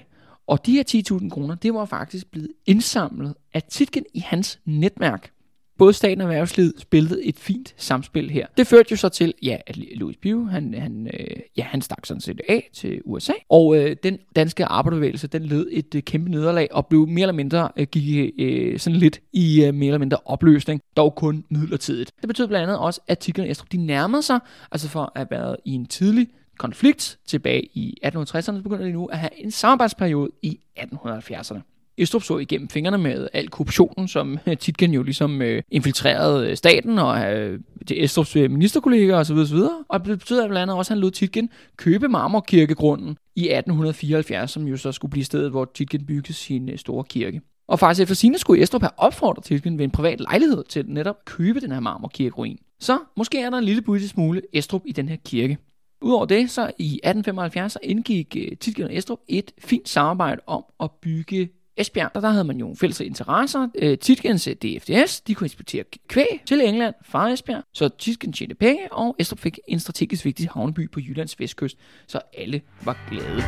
[0.47, 0.83] og de her
[1.21, 5.31] 10.000 kroner, det var faktisk blevet indsamlet af Titken i hans netværk
[5.77, 8.47] både staten og erhvervslivet spillede et fint samspil her.
[8.57, 12.05] Det førte jo så til, ja, at Louis Pugh, han, han, øh, ja, han stak
[12.05, 16.31] sådan set af til USA, og øh, den danske arbejderbevægelse, den led et øh, kæmpe
[16.31, 19.99] nederlag og blev mere eller mindre, øh, gik øh, sådan lidt i øh, mere eller
[19.99, 22.11] mindre opløsning, dog kun midlertidigt.
[22.21, 24.39] Det betød blandt andet også, at Tigger og Estrup, de nærmede sig,
[24.71, 28.91] altså for at have været i en tidlig konflikt tilbage i 1860'erne, så begynder de
[28.91, 31.76] nu at have en samarbejdsperiode i 1870'erne.
[31.97, 36.99] Estrup så igennem fingrene med al korruptionen, som Titgen jo ligesom øh, infiltrerede øh, staten
[36.99, 39.35] og øh, det Estrups øh, ministerkolleger osv.
[39.35, 39.57] osv.
[39.87, 44.67] Og det betyder blandt andet også, at han lod Titgen købe Marmorkirkegrunden i 1874, som
[44.67, 47.41] jo så skulle blive stedet, hvor Titgen byggede sin øh, store kirke.
[47.67, 51.15] Og faktisk efter sine skulle Estrup have opfordret Titgen ved en privat lejlighed til netop
[51.19, 52.57] at købe den her marmorkirkeruin.
[52.79, 55.57] Så måske er der en lille bitte smule Estrup i den her kirke.
[56.01, 60.63] Udover det, så i 1875 så indgik øh, Titgen og Estrup et fint samarbejde om
[60.79, 63.67] at bygge Esbjerg, der, der havde man jo fælles interesser.
[63.75, 68.55] Øh, Tietgens øh, DFDS, de kunne eksportere kvæg til England fra Esbjerg, så Tietgen tjente
[68.55, 73.43] penge, og Estrup fik en strategisk vigtig havneby på Jyllands vestkyst, så alle var glade.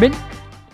[0.00, 0.12] Men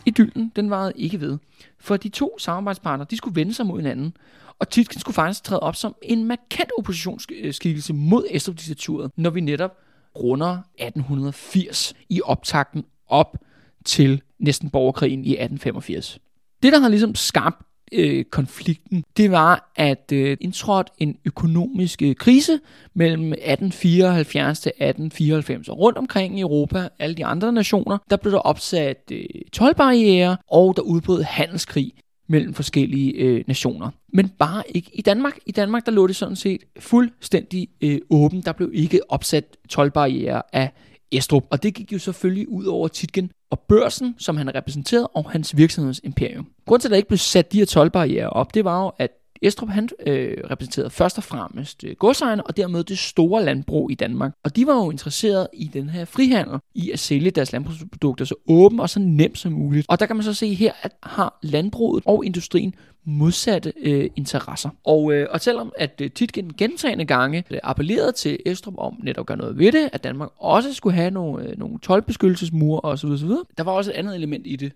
[0.06, 1.38] idyllen, den varede ikke ved.
[1.78, 4.16] For de to samarbejdspartnere, de skulle vende sig mod hinanden.
[4.58, 9.76] Og Titkin skulle faktisk træde op som en markant oppositionsskikkelse mod Estrup-diktaturet, når vi netop
[10.16, 13.36] runder 1880 i optakten op
[13.84, 16.18] til næsten borgerkrigen i 1885.
[16.62, 22.14] Det, der har ligesom skabt øh, konflikten, det var, at øh, indtrådte en økonomisk øh,
[22.14, 22.60] krise
[22.94, 25.68] mellem 1874 til 1894.
[25.68, 30.36] Og rundt omkring i Europa, alle de andre nationer, der blev der opsat øh, tolvbarriere,
[30.50, 31.92] og der udbrød handelskrig
[32.28, 33.90] mellem forskellige øh, nationer.
[34.12, 35.38] Men bare ikke i Danmark.
[35.46, 38.40] I Danmark der lå det sådan set fuldstændig øh, åben.
[38.40, 40.72] Der blev ikke opsat tolvbarriere af
[41.12, 41.44] Estrup.
[41.50, 45.56] Og det gik jo selvfølgelig ud over Titgen og børsen, som han repræsenterede, og hans
[45.56, 46.46] virksomhedsimperium.
[46.66, 49.10] Grunden til, at der ikke blev sat de her tolvbarriere op, det var jo, at
[49.42, 53.94] Estrup han øh, repræsenterede først og fremmest øh, godsejerne, og dermed det store landbrug i
[53.94, 54.32] Danmark.
[54.44, 58.34] Og de var jo interesserede i den her frihandel, i at sælge deres landbrugsprodukter så
[58.48, 59.86] åben og så nemt som muligt.
[59.88, 64.70] Og der kan man så se her, at har landbruget og industrien modsatte øh, interesser.
[64.84, 69.22] Og, øh, og selvom at øh, Titgen gentagende gange øh, appellerede til Estrup om netop
[69.22, 73.08] at gøre noget ved det, at Danmark også skulle have nogle, øh, nogle tolvbeskyttelsesmure osv.,
[73.08, 74.72] osv., der var også et andet element i det,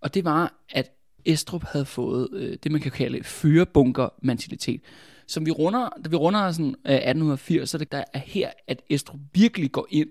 [0.00, 0.90] og det var, at
[1.24, 4.80] Estrup havde fået øh, det, man kan kalde fyrebunker-mentalitet.
[5.26, 8.50] Som vi runder, da vi runder sådan, øh, 1880, så er det der er her,
[8.66, 10.08] at Estrup virkelig går ind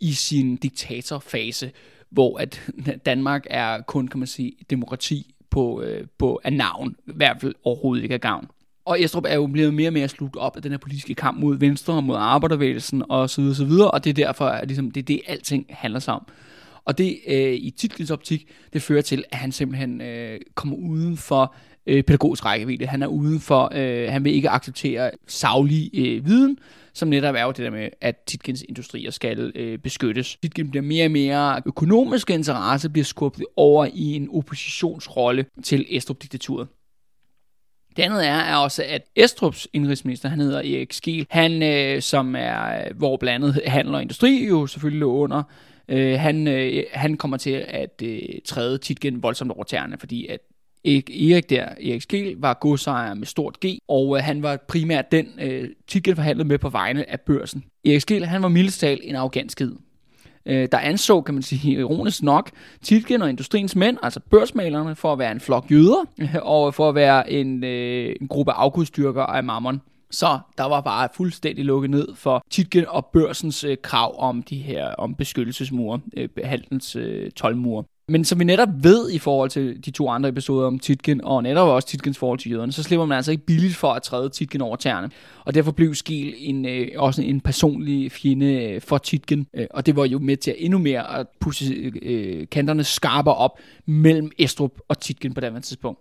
[0.00, 1.70] i sin diktatorfase,
[2.10, 2.70] hvor at
[3.06, 7.54] Danmark er kun, kan man sige, demokrati på, øh, på af navn, i hvert fald
[7.64, 8.48] overhovedet ikke af gavn.
[8.84, 11.40] Og Estrup er jo blevet mere og mere slugt op af den her politiske kamp
[11.40, 14.68] mod Venstre og mod arbejdervægelsen og så videre, så videre, og det er derfor, at
[14.68, 16.26] ligesom, det er det, alting handler sig om.
[16.86, 21.16] Og det øh, i Titlens optik, det fører til, at han simpelthen øh, kommer uden
[21.16, 21.54] for
[21.86, 22.86] øh, pædagogisk rækkevidde.
[22.86, 26.58] Han er uden for, øh, han vil ikke acceptere savlig øh, viden,
[26.94, 30.36] som netop er jo det der med, at Titkins industrier skal øh, beskyttes.
[30.42, 36.68] Titkin bliver mere og mere økonomiske interesse, bliver skubbet over i en oppositionsrolle til Estrup-diktaturet.
[37.96, 42.36] Det andet er, er også, at Estrups indrigsminister, han hedder Erik Skiel, han, øh, som
[42.36, 45.42] er, hvor blandt andet handel og industri jo selvfølgelig lå under,
[45.88, 50.40] øh, han, øh, han kommer til at øh, træde Titgen voldsomt over tæerne, fordi at
[50.84, 55.28] Erik der, Erik Skel, var godsejer med stort G, og øh, han var primært den,
[55.40, 57.64] øh, Titgen forhandlede med på vegne af børsen.
[57.84, 59.72] Erik Skel, han var mildest en arrogant skid.
[60.46, 62.50] Øh, der anså, kan man sige, ironisk nok,
[62.82, 66.04] Titgen og industriens mænd, altså børsmalerne, for at være en flok jøder,
[66.42, 69.80] og for at være en, øh, en gruppe afgudstyrker af mammon.
[70.10, 74.56] Så der var bare fuldstændig lukket ned for Titgen og børsens øh, krav om de
[74.56, 77.84] her om beskyttelsesmure, øh, handels øh, tolvmure.
[78.08, 81.42] Men som vi netop ved i forhold til de to andre episoder om Titgen, og
[81.42, 84.28] netop også Titgens forhold til jøderne, så slipper man altså ikke billigt for at træde
[84.28, 85.10] Titgen over tæerne.
[85.44, 89.86] Og derfor blev Skil en, øh, også en personlig fjende øh, for Titgen, øh, og
[89.86, 94.30] det var jo med til at endnu mere at pusse øh, kanterne skarper op mellem
[94.38, 96.00] Estrup og Titgen på det tidspunkt.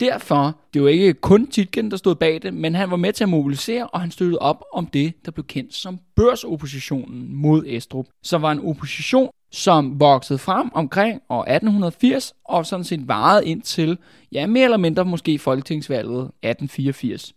[0.00, 3.24] Derfor, det var ikke kun Titgen, der stod bag det, men han var med til
[3.24, 8.06] at mobilisere, og han støttede op om det, der blev kendt som børsoppositionen mod Estrup,
[8.22, 13.62] Så var en opposition, som voksede frem omkring år 1880, og sådan set varede ind
[13.62, 13.98] til,
[14.32, 17.34] ja, mere eller mindre måske folketingsvalget 1884.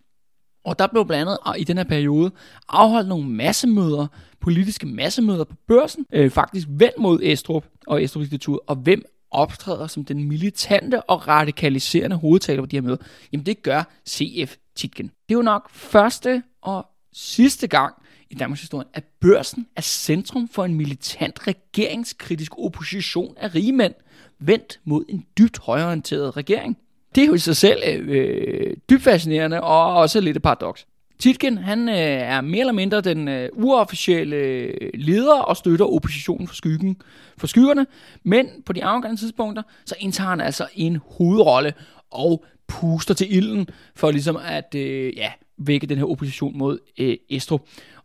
[0.65, 2.31] Og der blev blandt andet i den her periode
[2.69, 4.07] afholdt nogle massemøder,
[4.39, 8.25] politiske massemøder på børsen, øh, faktisk vendt mod Estrup og Estrup
[8.67, 12.97] og hvem optræder som den militante og radikaliserende hovedtaler på de her møder,
[13.31, 15.05] jamen det gør CF Titgen.
[15.05, 17.95] Det er jo nok første og sidste gang
[18.29, 23.93] i Danmarks historie, at børsen er centrum for en militant regeringskritisk opposition af rige mænd,
[24.39, 26.77] vendt mod en dybt højorienteret regering.
[27.15, 30.87] Det er jo i sig selv øh, øh dybt fascinerende og også lidt et paradoks.
[31.21, 36.47] Titken, han øh, er mere eller mindre den øh, uofficielle øh, leder og støtter oppositionen
[36.47, 36.97] for, skyggen,
[37.37, 37.87] for skyggerne,
[38.23, 41.73] men på de afgørende tidspunkter, så indtager han altså en hovedrolle
[42.11, 47.17] og puster til ilden for ligesom at øh, ja, vække den her opposition mod øh,
[47.29, 47.59] Estro.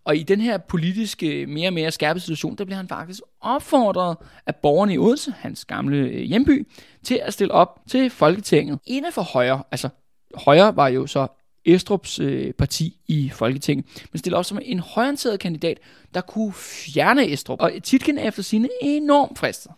[0.04, 3.20] Og i den her politiske, øh, mere og mere skærpede situation, der bliver han faktisk
[3.40, 6.68] opfordret af borgerne i Odense, hans gamle øh, hjemby,
[7.04, 8.78] til at stille op til Folketinget.
[8.86, 9.88] Inden for Højre, altså
[10.34, 11.26] Højre var jo så
[11.66, 15.78] Estrups øh, parti i Folketinget, men stiller op som en højorienteret kandidat,
[16.14, 17.60] der kunne fjerne Estrup.
[17.60, 19.72] Og Titken er efter sine enormt fristet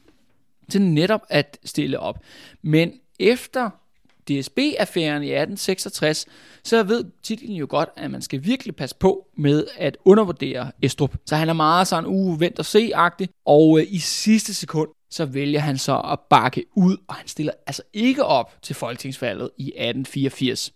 [0.69, 2.19] til netop at stille op.
[2.63, 3.71] Men efter
[4.29, 6.27] DSB-affæren i 1866,
[6.65, 11.17] så ved titlen jo godt, at man skal virkelig passe på med at undervurdere Estrup.
[11.27, 15.25] Så han er meget sådan uh, uvent og se-agtig, og øh, i sidste sekund, så
[15.25, 19.67] vælger han så at bakke ud, og han stiller altså ikke op til folketingsvalget i
[19.67, 20.73] 1884.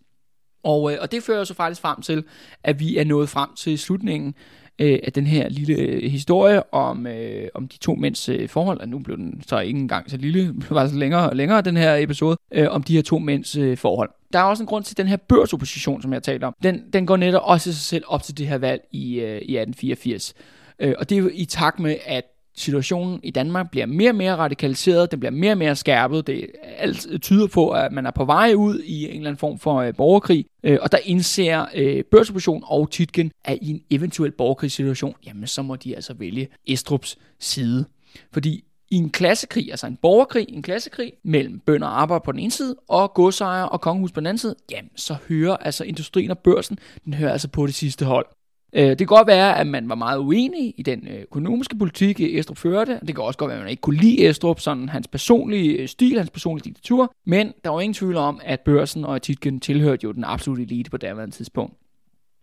[0.62, 2.24] Og, øh, og det fører så faktisk frem til,
[2.64, 4.34] at vi er nået frem til slutningen
[4.78, 8.80] øh, af den her lille øh, historie om, øh, om de to mænds øh, forhold.
[8.80, 11.60] Og nu blev den så ikke engang så lille, det var så længere og længere
[11.60, 14.10] den her episode, øh, om de her to mænds øh, forhold.
[14.32, 16.54] Der er også en grund til den her børsopposition, som jeg talte om.
[16.62, 19.56] Den, den går netop også sig selv op til det her valg i, øh, i
[19.56, 20.34] 1884.
[20.78, 22.24] Øh, og det er jo i takt med, at
[22.56, 26.46] situationen i Danmark bliver mere og mere radikaliseret, den bliver mere og mere skærpet, det
[26.62, 29.76] alt tyder på, at man er på vej ud i en eller anden form for
[29.76, 35.14] øh, borgerkrig, øh, og der indser øh, børsopposition og Titgen, at i en eventuel borgerkrigssituation,
[35.26, 37.84] jamen så må de altså vælge Estrups side.
[38.32, 42.40] Fordi i en klassekrig, altså en borgerkrig, en klassekrig mellem bønder og arbejder på den
[42.40, 46.30] ene side, og godsejere og kongehus på den anden side, jamen så hører altså industrien
[46.30, 48.26] og børsen, den hører altså på det sidste hold.
[48.74, 52.20] Øh, det kan godt være, at man var meget uenig i den øh, økonomiske politik,
[52.20, 53.00] øh, Estrup førte.
[53.06, 55.88] Det kan også godt være, at man ikke kunne lide Estrup, sådan hans personlige øh,
[55.88, 57.14] stil, hans personlige diktatur.
[57.26, 60.90] Men der var ingen tvivl om, at børsen og Titgen tilhørte jo den absolutte elite
[60.90, 61.74] på daværende tidspunkt.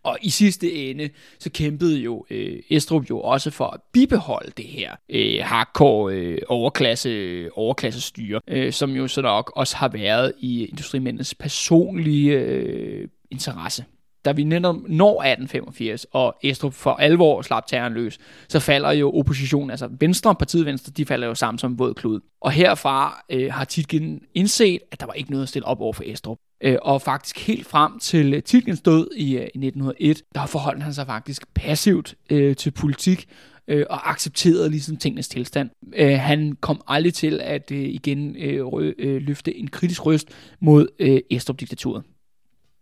[0.02, 4.64] Og i sidste ende, så kæmpede jo øh, Estrup jo også for at bibeholde det
[4.64, 10.32] her øh, hardcore øh, overklasse, overklasse styre, øh, som jo så nok også har været
[10.38, 13.84] i industrimændens personlige øh, interesse
[14.24, 18.18] da vi netop når 1885, og Estrup for alvor slap terren løs,
[18.48, 22.20] så falder jo oppositionen, altså Venstre, partiet Venstre, de falder jo sammen som våd klud.
[22.40, 25.92] Og herfra øh, har Titgen indset, at der var ikke noget at stille op over
[25.92, 26.38] for Estrup.
[26.62, 30.82] Øh, og faktisk helt frem til øh, Titgens død i, øh, i 1901, der forholdt
[30.82, 33.28] han sig faktisk passivt øh, til politik,
[33.68, 35.70] øh, og accepterede ligesom tingenes tilstand.
[35.96, 40.28] Øh, han kom aldrig til at øh, igen øh, rø, øh, løfte en kritisk røst
[40.60, 42.02] mod øh, Estrup-diktaturet.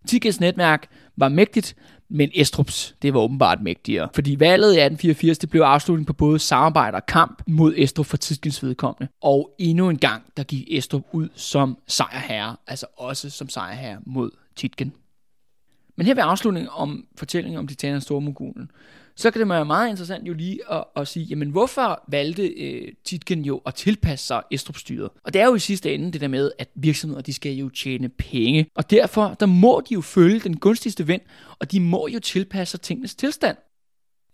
[0.07, 1.77] Tickets netværk var mægtigt,
[2.09, 4.09] men Estrups, det var åbenbart mægtigere.
[4.15, 8.17] Fordi valget i 1884, det blev afslutning på både samarbejde og kamp mod Estrup for
[8.17, 9.09] tidskens vedkommende.
[9.23, 14.31] Og endnu en gang, der gik Estrup ud som sejrherre, altså også som sejrherre mod
[14.57, 14.93] Titgen.
[15.97, 18.71] Men her ved afslutningen om fortællingen om titanen store mogulen,
[19.19, 22.93] så kan det være meget interessant jo lige at, at sige, jamen hvorfor valgte øh,
[23.05, 25.11] Titgen jo at tilpasse sig Estrup-styret?
[25.25, 27.69] Og det er jo i sidste ende det der med, at virksomheder de skal jo
[27.69, 28.67] tjene penge.
[28.75, 31.21] Og derfor der må de jo følge den gunstigste vind,
[31.59, 33.57] og de må jo tilpasse sig tingenes tilstand.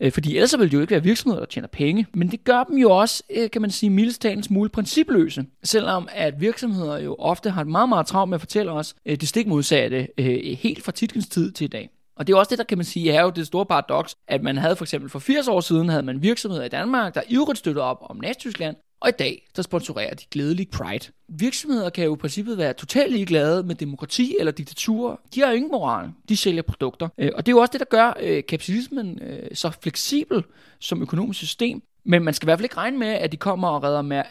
[0.00, 2.06] Øh, fordi ellers vil det jo ikke være virksomheder, der tjener penge.
[2.14, 5.44] Men det gør dem jo også, øh, kan man sige, mildestaten smule principløse.
[5.62, 9.28] Selvom at virksomheder jo ofte har meget, meget travlt med at fortælle os øh, det
[9.28, 11.90] stik modsatte øh, helt fra Titkens tid til i dag.
[12.16, 14.42] Og det er også det, der kan man sige, er jo det store paradoks, at
[14.42, 17.58] man havde for eksempel for 80 år siden, havde man virksomheder i Danmark, der ivrigt
[17.58, 21.12] støttede op om Nazi-Tyskland, og i dag, der sponsorerer de glædelig Pride.
[21.28, 25.20] Virksomheder kan jo i princippet være totalt ligeglade med demokrati eller diktatur.
[25.34, 26.10] De har jo ingen moral.
[26.28, 27.08] De sælger produkter.
[27.18, 30.44] Øh, og det er jo også det, der gør øh, kapitalismen øh, så fleksibel
[30.80, 31.82] som økonomisk system.
[32.04, 34.22] Men man skal i hvert fald ikke regne med, at de kommer og redder, med,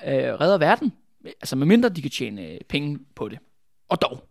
[0.41, 0.93] redder verden.
[1.25, 3.39] Altså medmindre de kan tjene penge på det.
[3.89, 4.23] Og dog,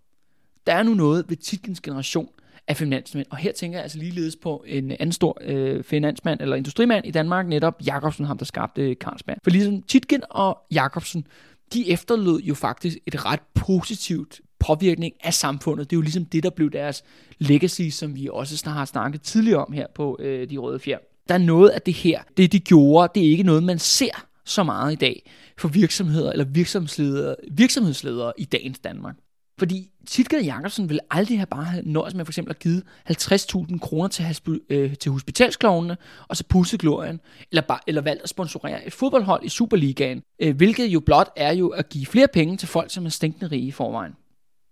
[0.66, 2.28] der er nu noget ved Titkens generation,
[2.68, 3.26] af finansmænd.
[3.30, 7.10] Og her tænker jeg altså ligeledes på en anden stor øh, finansmand eller industrimand i
[7.10, 9.36] Danmark, netop Jakobsen, ham der skabte Carlsberg.
[9.42, 11.26] For ligesom Titgen og Jakobsen,
[11.72, 15.90] de efterlod jo faktisk et ret positivt påvirkning af samfundet.
[15.90, 17.04] Det er jo ligesom det, der blev deres
[17.38, 20.98] legacy, som vi også snart har snakket tidligere om her på øh, De Røde Fjer.
[21.28, 24.26] Der er noget af det her, det de gjorde, det er ikke noget, man ser
[24.44, 29.14] så meget i dag for virksomheder eller virksomhedsledere, virksomhedsledere i dagens Danmark.
[29.62, 33.78] Fordi Titgade Jacobsen ville aldrig have bare have nøjes med for eksempel at give 50.000
[33.78, 34.24] kroner til,
[34.70, 35.96] øh, til hospitalsklovene,
[36.28, 40.56] og så pusse glorien, eller, bare, eller valgt at sponsorere et fodboldhold i Superligaen, øh,
[40.56, 43.66] hvilket jo blot er jo at give flere penge til folk, som er stinkende rige
[43.66, 44.12] i forvejen.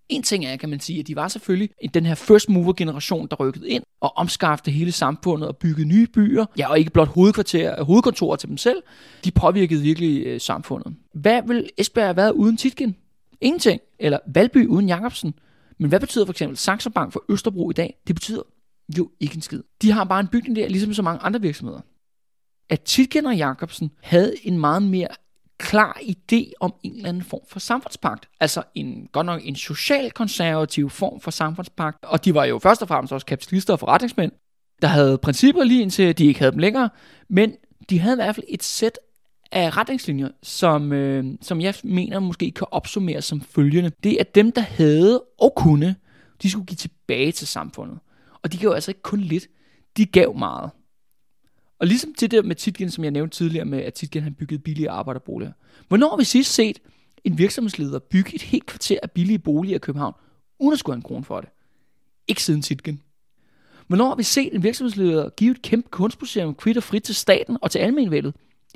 [0.09, 3.29] En ting er, kan man sige, at de var selvfølgelig den her first mover generation,
[3.31, 6.47] der rykkede ind og omskaffede hele samfundet og byggede nye byer.
[6.59, 8.83] Ja, og ikke blot hovedkvarter, hovedkontorer til dem selv.
[9.25, 10.95] De påvirkede virkelig øh, samfundet.
[11.15, 12.97] Hvad vil Esbjerg have været uden Titgen?
[13.41, 13.81] Ingenting.
[13.99, 15.35] Eller Valby uden Jacobsen.
[15.79, 17.99] Men hvad betyder for eksempel Saxo Bank for Østerbro i dag?
[18.07, 18.43] Det betyder
[18.99, 19.63] jo ikke en skid.
[19.83, 21.81] De har bare en bygning der, ligesom så mange andre virksomheder.
[22.69, 25.09] At Titgen og Jacobsen havde en meget mere
[25.59, 28.29] klar idé om en eller anden form for samfundspagt.
[28.41, 32.05] Altså en, godt nok en socialkonservativ form for samfundspagt.
[32.05, 34.33] Og de var jo først og fremmest også kapitalister og forretningsmænd,
[34.83, 36.91] der havde principper lige indtil de ikke havde dem længere.
[37.29, 37.55] Men
[37.91, 38.99] de havde i hvert fald et sæt
[39.53, 43.91] af retningslinjer, som, øh, som jeg mener måske kan opsummeres som følgende.
[44.05, 45.97] Det er, at dem, der havde og kunne,
[46.43, 47.99] de skulle give tilbage til samfundet.
[48.43, 49.47] Og de gav altså ikke kun lidt,
[49.97, 50.71] de gav meget.
[51.79, 54.61] Og ligesom til det med Titgen, som jeg nævnte tidligere med, at Titgen han byggede
[54.61, 55.53] billige arbejderboliger.
[55.89, 56.79] Hvornår har vi sidst set
[57.25, 60.15] en virksomhedsleder bygge et helt kvarter af billige boliger i København,
[60.59, 61.51] uden at skulle have en krone for det.
[62.29, 63.03] Ikke siden Titgen.
[63.87, 67.59] Hvornår har vi set en virksomhedsleder give et kæmpe kunstmuseum kvitt og frit til staten
[67.63, 68.35] og til almenvældet?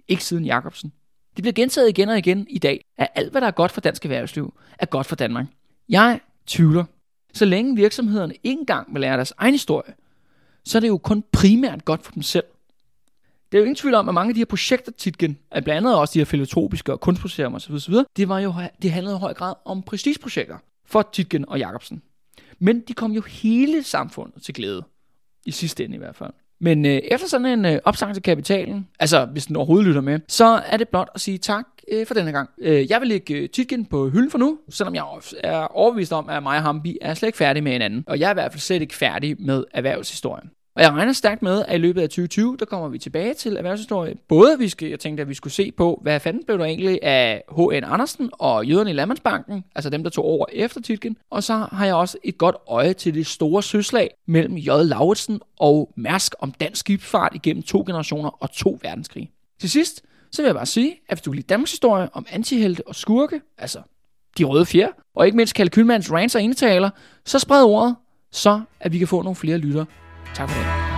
[0.09, 0.93] Ikke siden Jacobsen.
[1.37, 3.81] Det bliver gentaget igen og igen i dag, at alt, hvad der er godt for
[3.81, 5.47] dansk erhvervsliv, er godt for Danmark.
[5.89, 6.85] Jeg tvivler.
[7.33, 9.95] Så længe virksomhederne ikke engang vil lære deres egen historie,
[10.65, 12.45] så er det jo kun primært godt for dem selv.
[13.53, 15.97] Det er jo ingen tvivl om, at mange af de her projekter, Titgen, blandt andet
[15.97, 19.35] også de her filotropiske og kunstmuseer osv., osv., det, var jo, det handlede i høj
[19.35, 22.03] grad om prestigeprojekter for Titgen og Jacobsen.
[22.59, 24.85] Men de kom jo hele samfundet til glæde.
[25.47, 26.33] I sidste ende i hvert fald.
[26.65, 30.21] Men øh, efter sådan en øh, opsang til kapitalen, altså hvis den overhovedet lytter med,
[30.29, 32.51] så er det blot at sige tak øh, for denne gang.
[32.61, 35.05] Øh, jeg vil lægge øh, Titgen på hylden for nu, selvom jeg
[35.45, 38.05] er overbevist om, at mig og Hambi er slet ikke færdige med hinanden.
[38.07, 40.51] Og jeg er i hvert fald slet ikke færdig med erhvervshistorien.
[40.77, 43.57] Og jeg regner stærkt med, at i løbet af 2020, der kommer vi tilbage til
[43.57, 44.15] erhvervshistorie.
[44.29, 47.03] Både vi skal, jeg tænkte, at vi skulle se på, hvad fanden blev der egentlig
[47.03, 47.85] af H.N.
[47.85, 51.17] Andersen og jøderne i Landmandsbanken, altså dem, der tog over efter Titgen.
[51.31, 54.67] Og så har jeg også et godt øje til det store søslag mellem J.
[54.67, 59.31] Lauritsen og Mærsk om dansk skibsfart igennem to generationer og to verdenskrige.
[59.61, 60.03] Til sidst,
[60.33, 62.95] så vil jeg bare sige, at hvis du vil lide Danmarks historie om antihelte og
[62.95, 63.79] skurke, altså
[64.39, 66.91] de røde fjer, og ikke mindst Kalle Kylmans rants og indtaler,
[67.25, 67.97] så spred ordet,
[68.33, 69.85] så at vi kan få nogle flere lytter
[70.35, 70.94] 巧克力。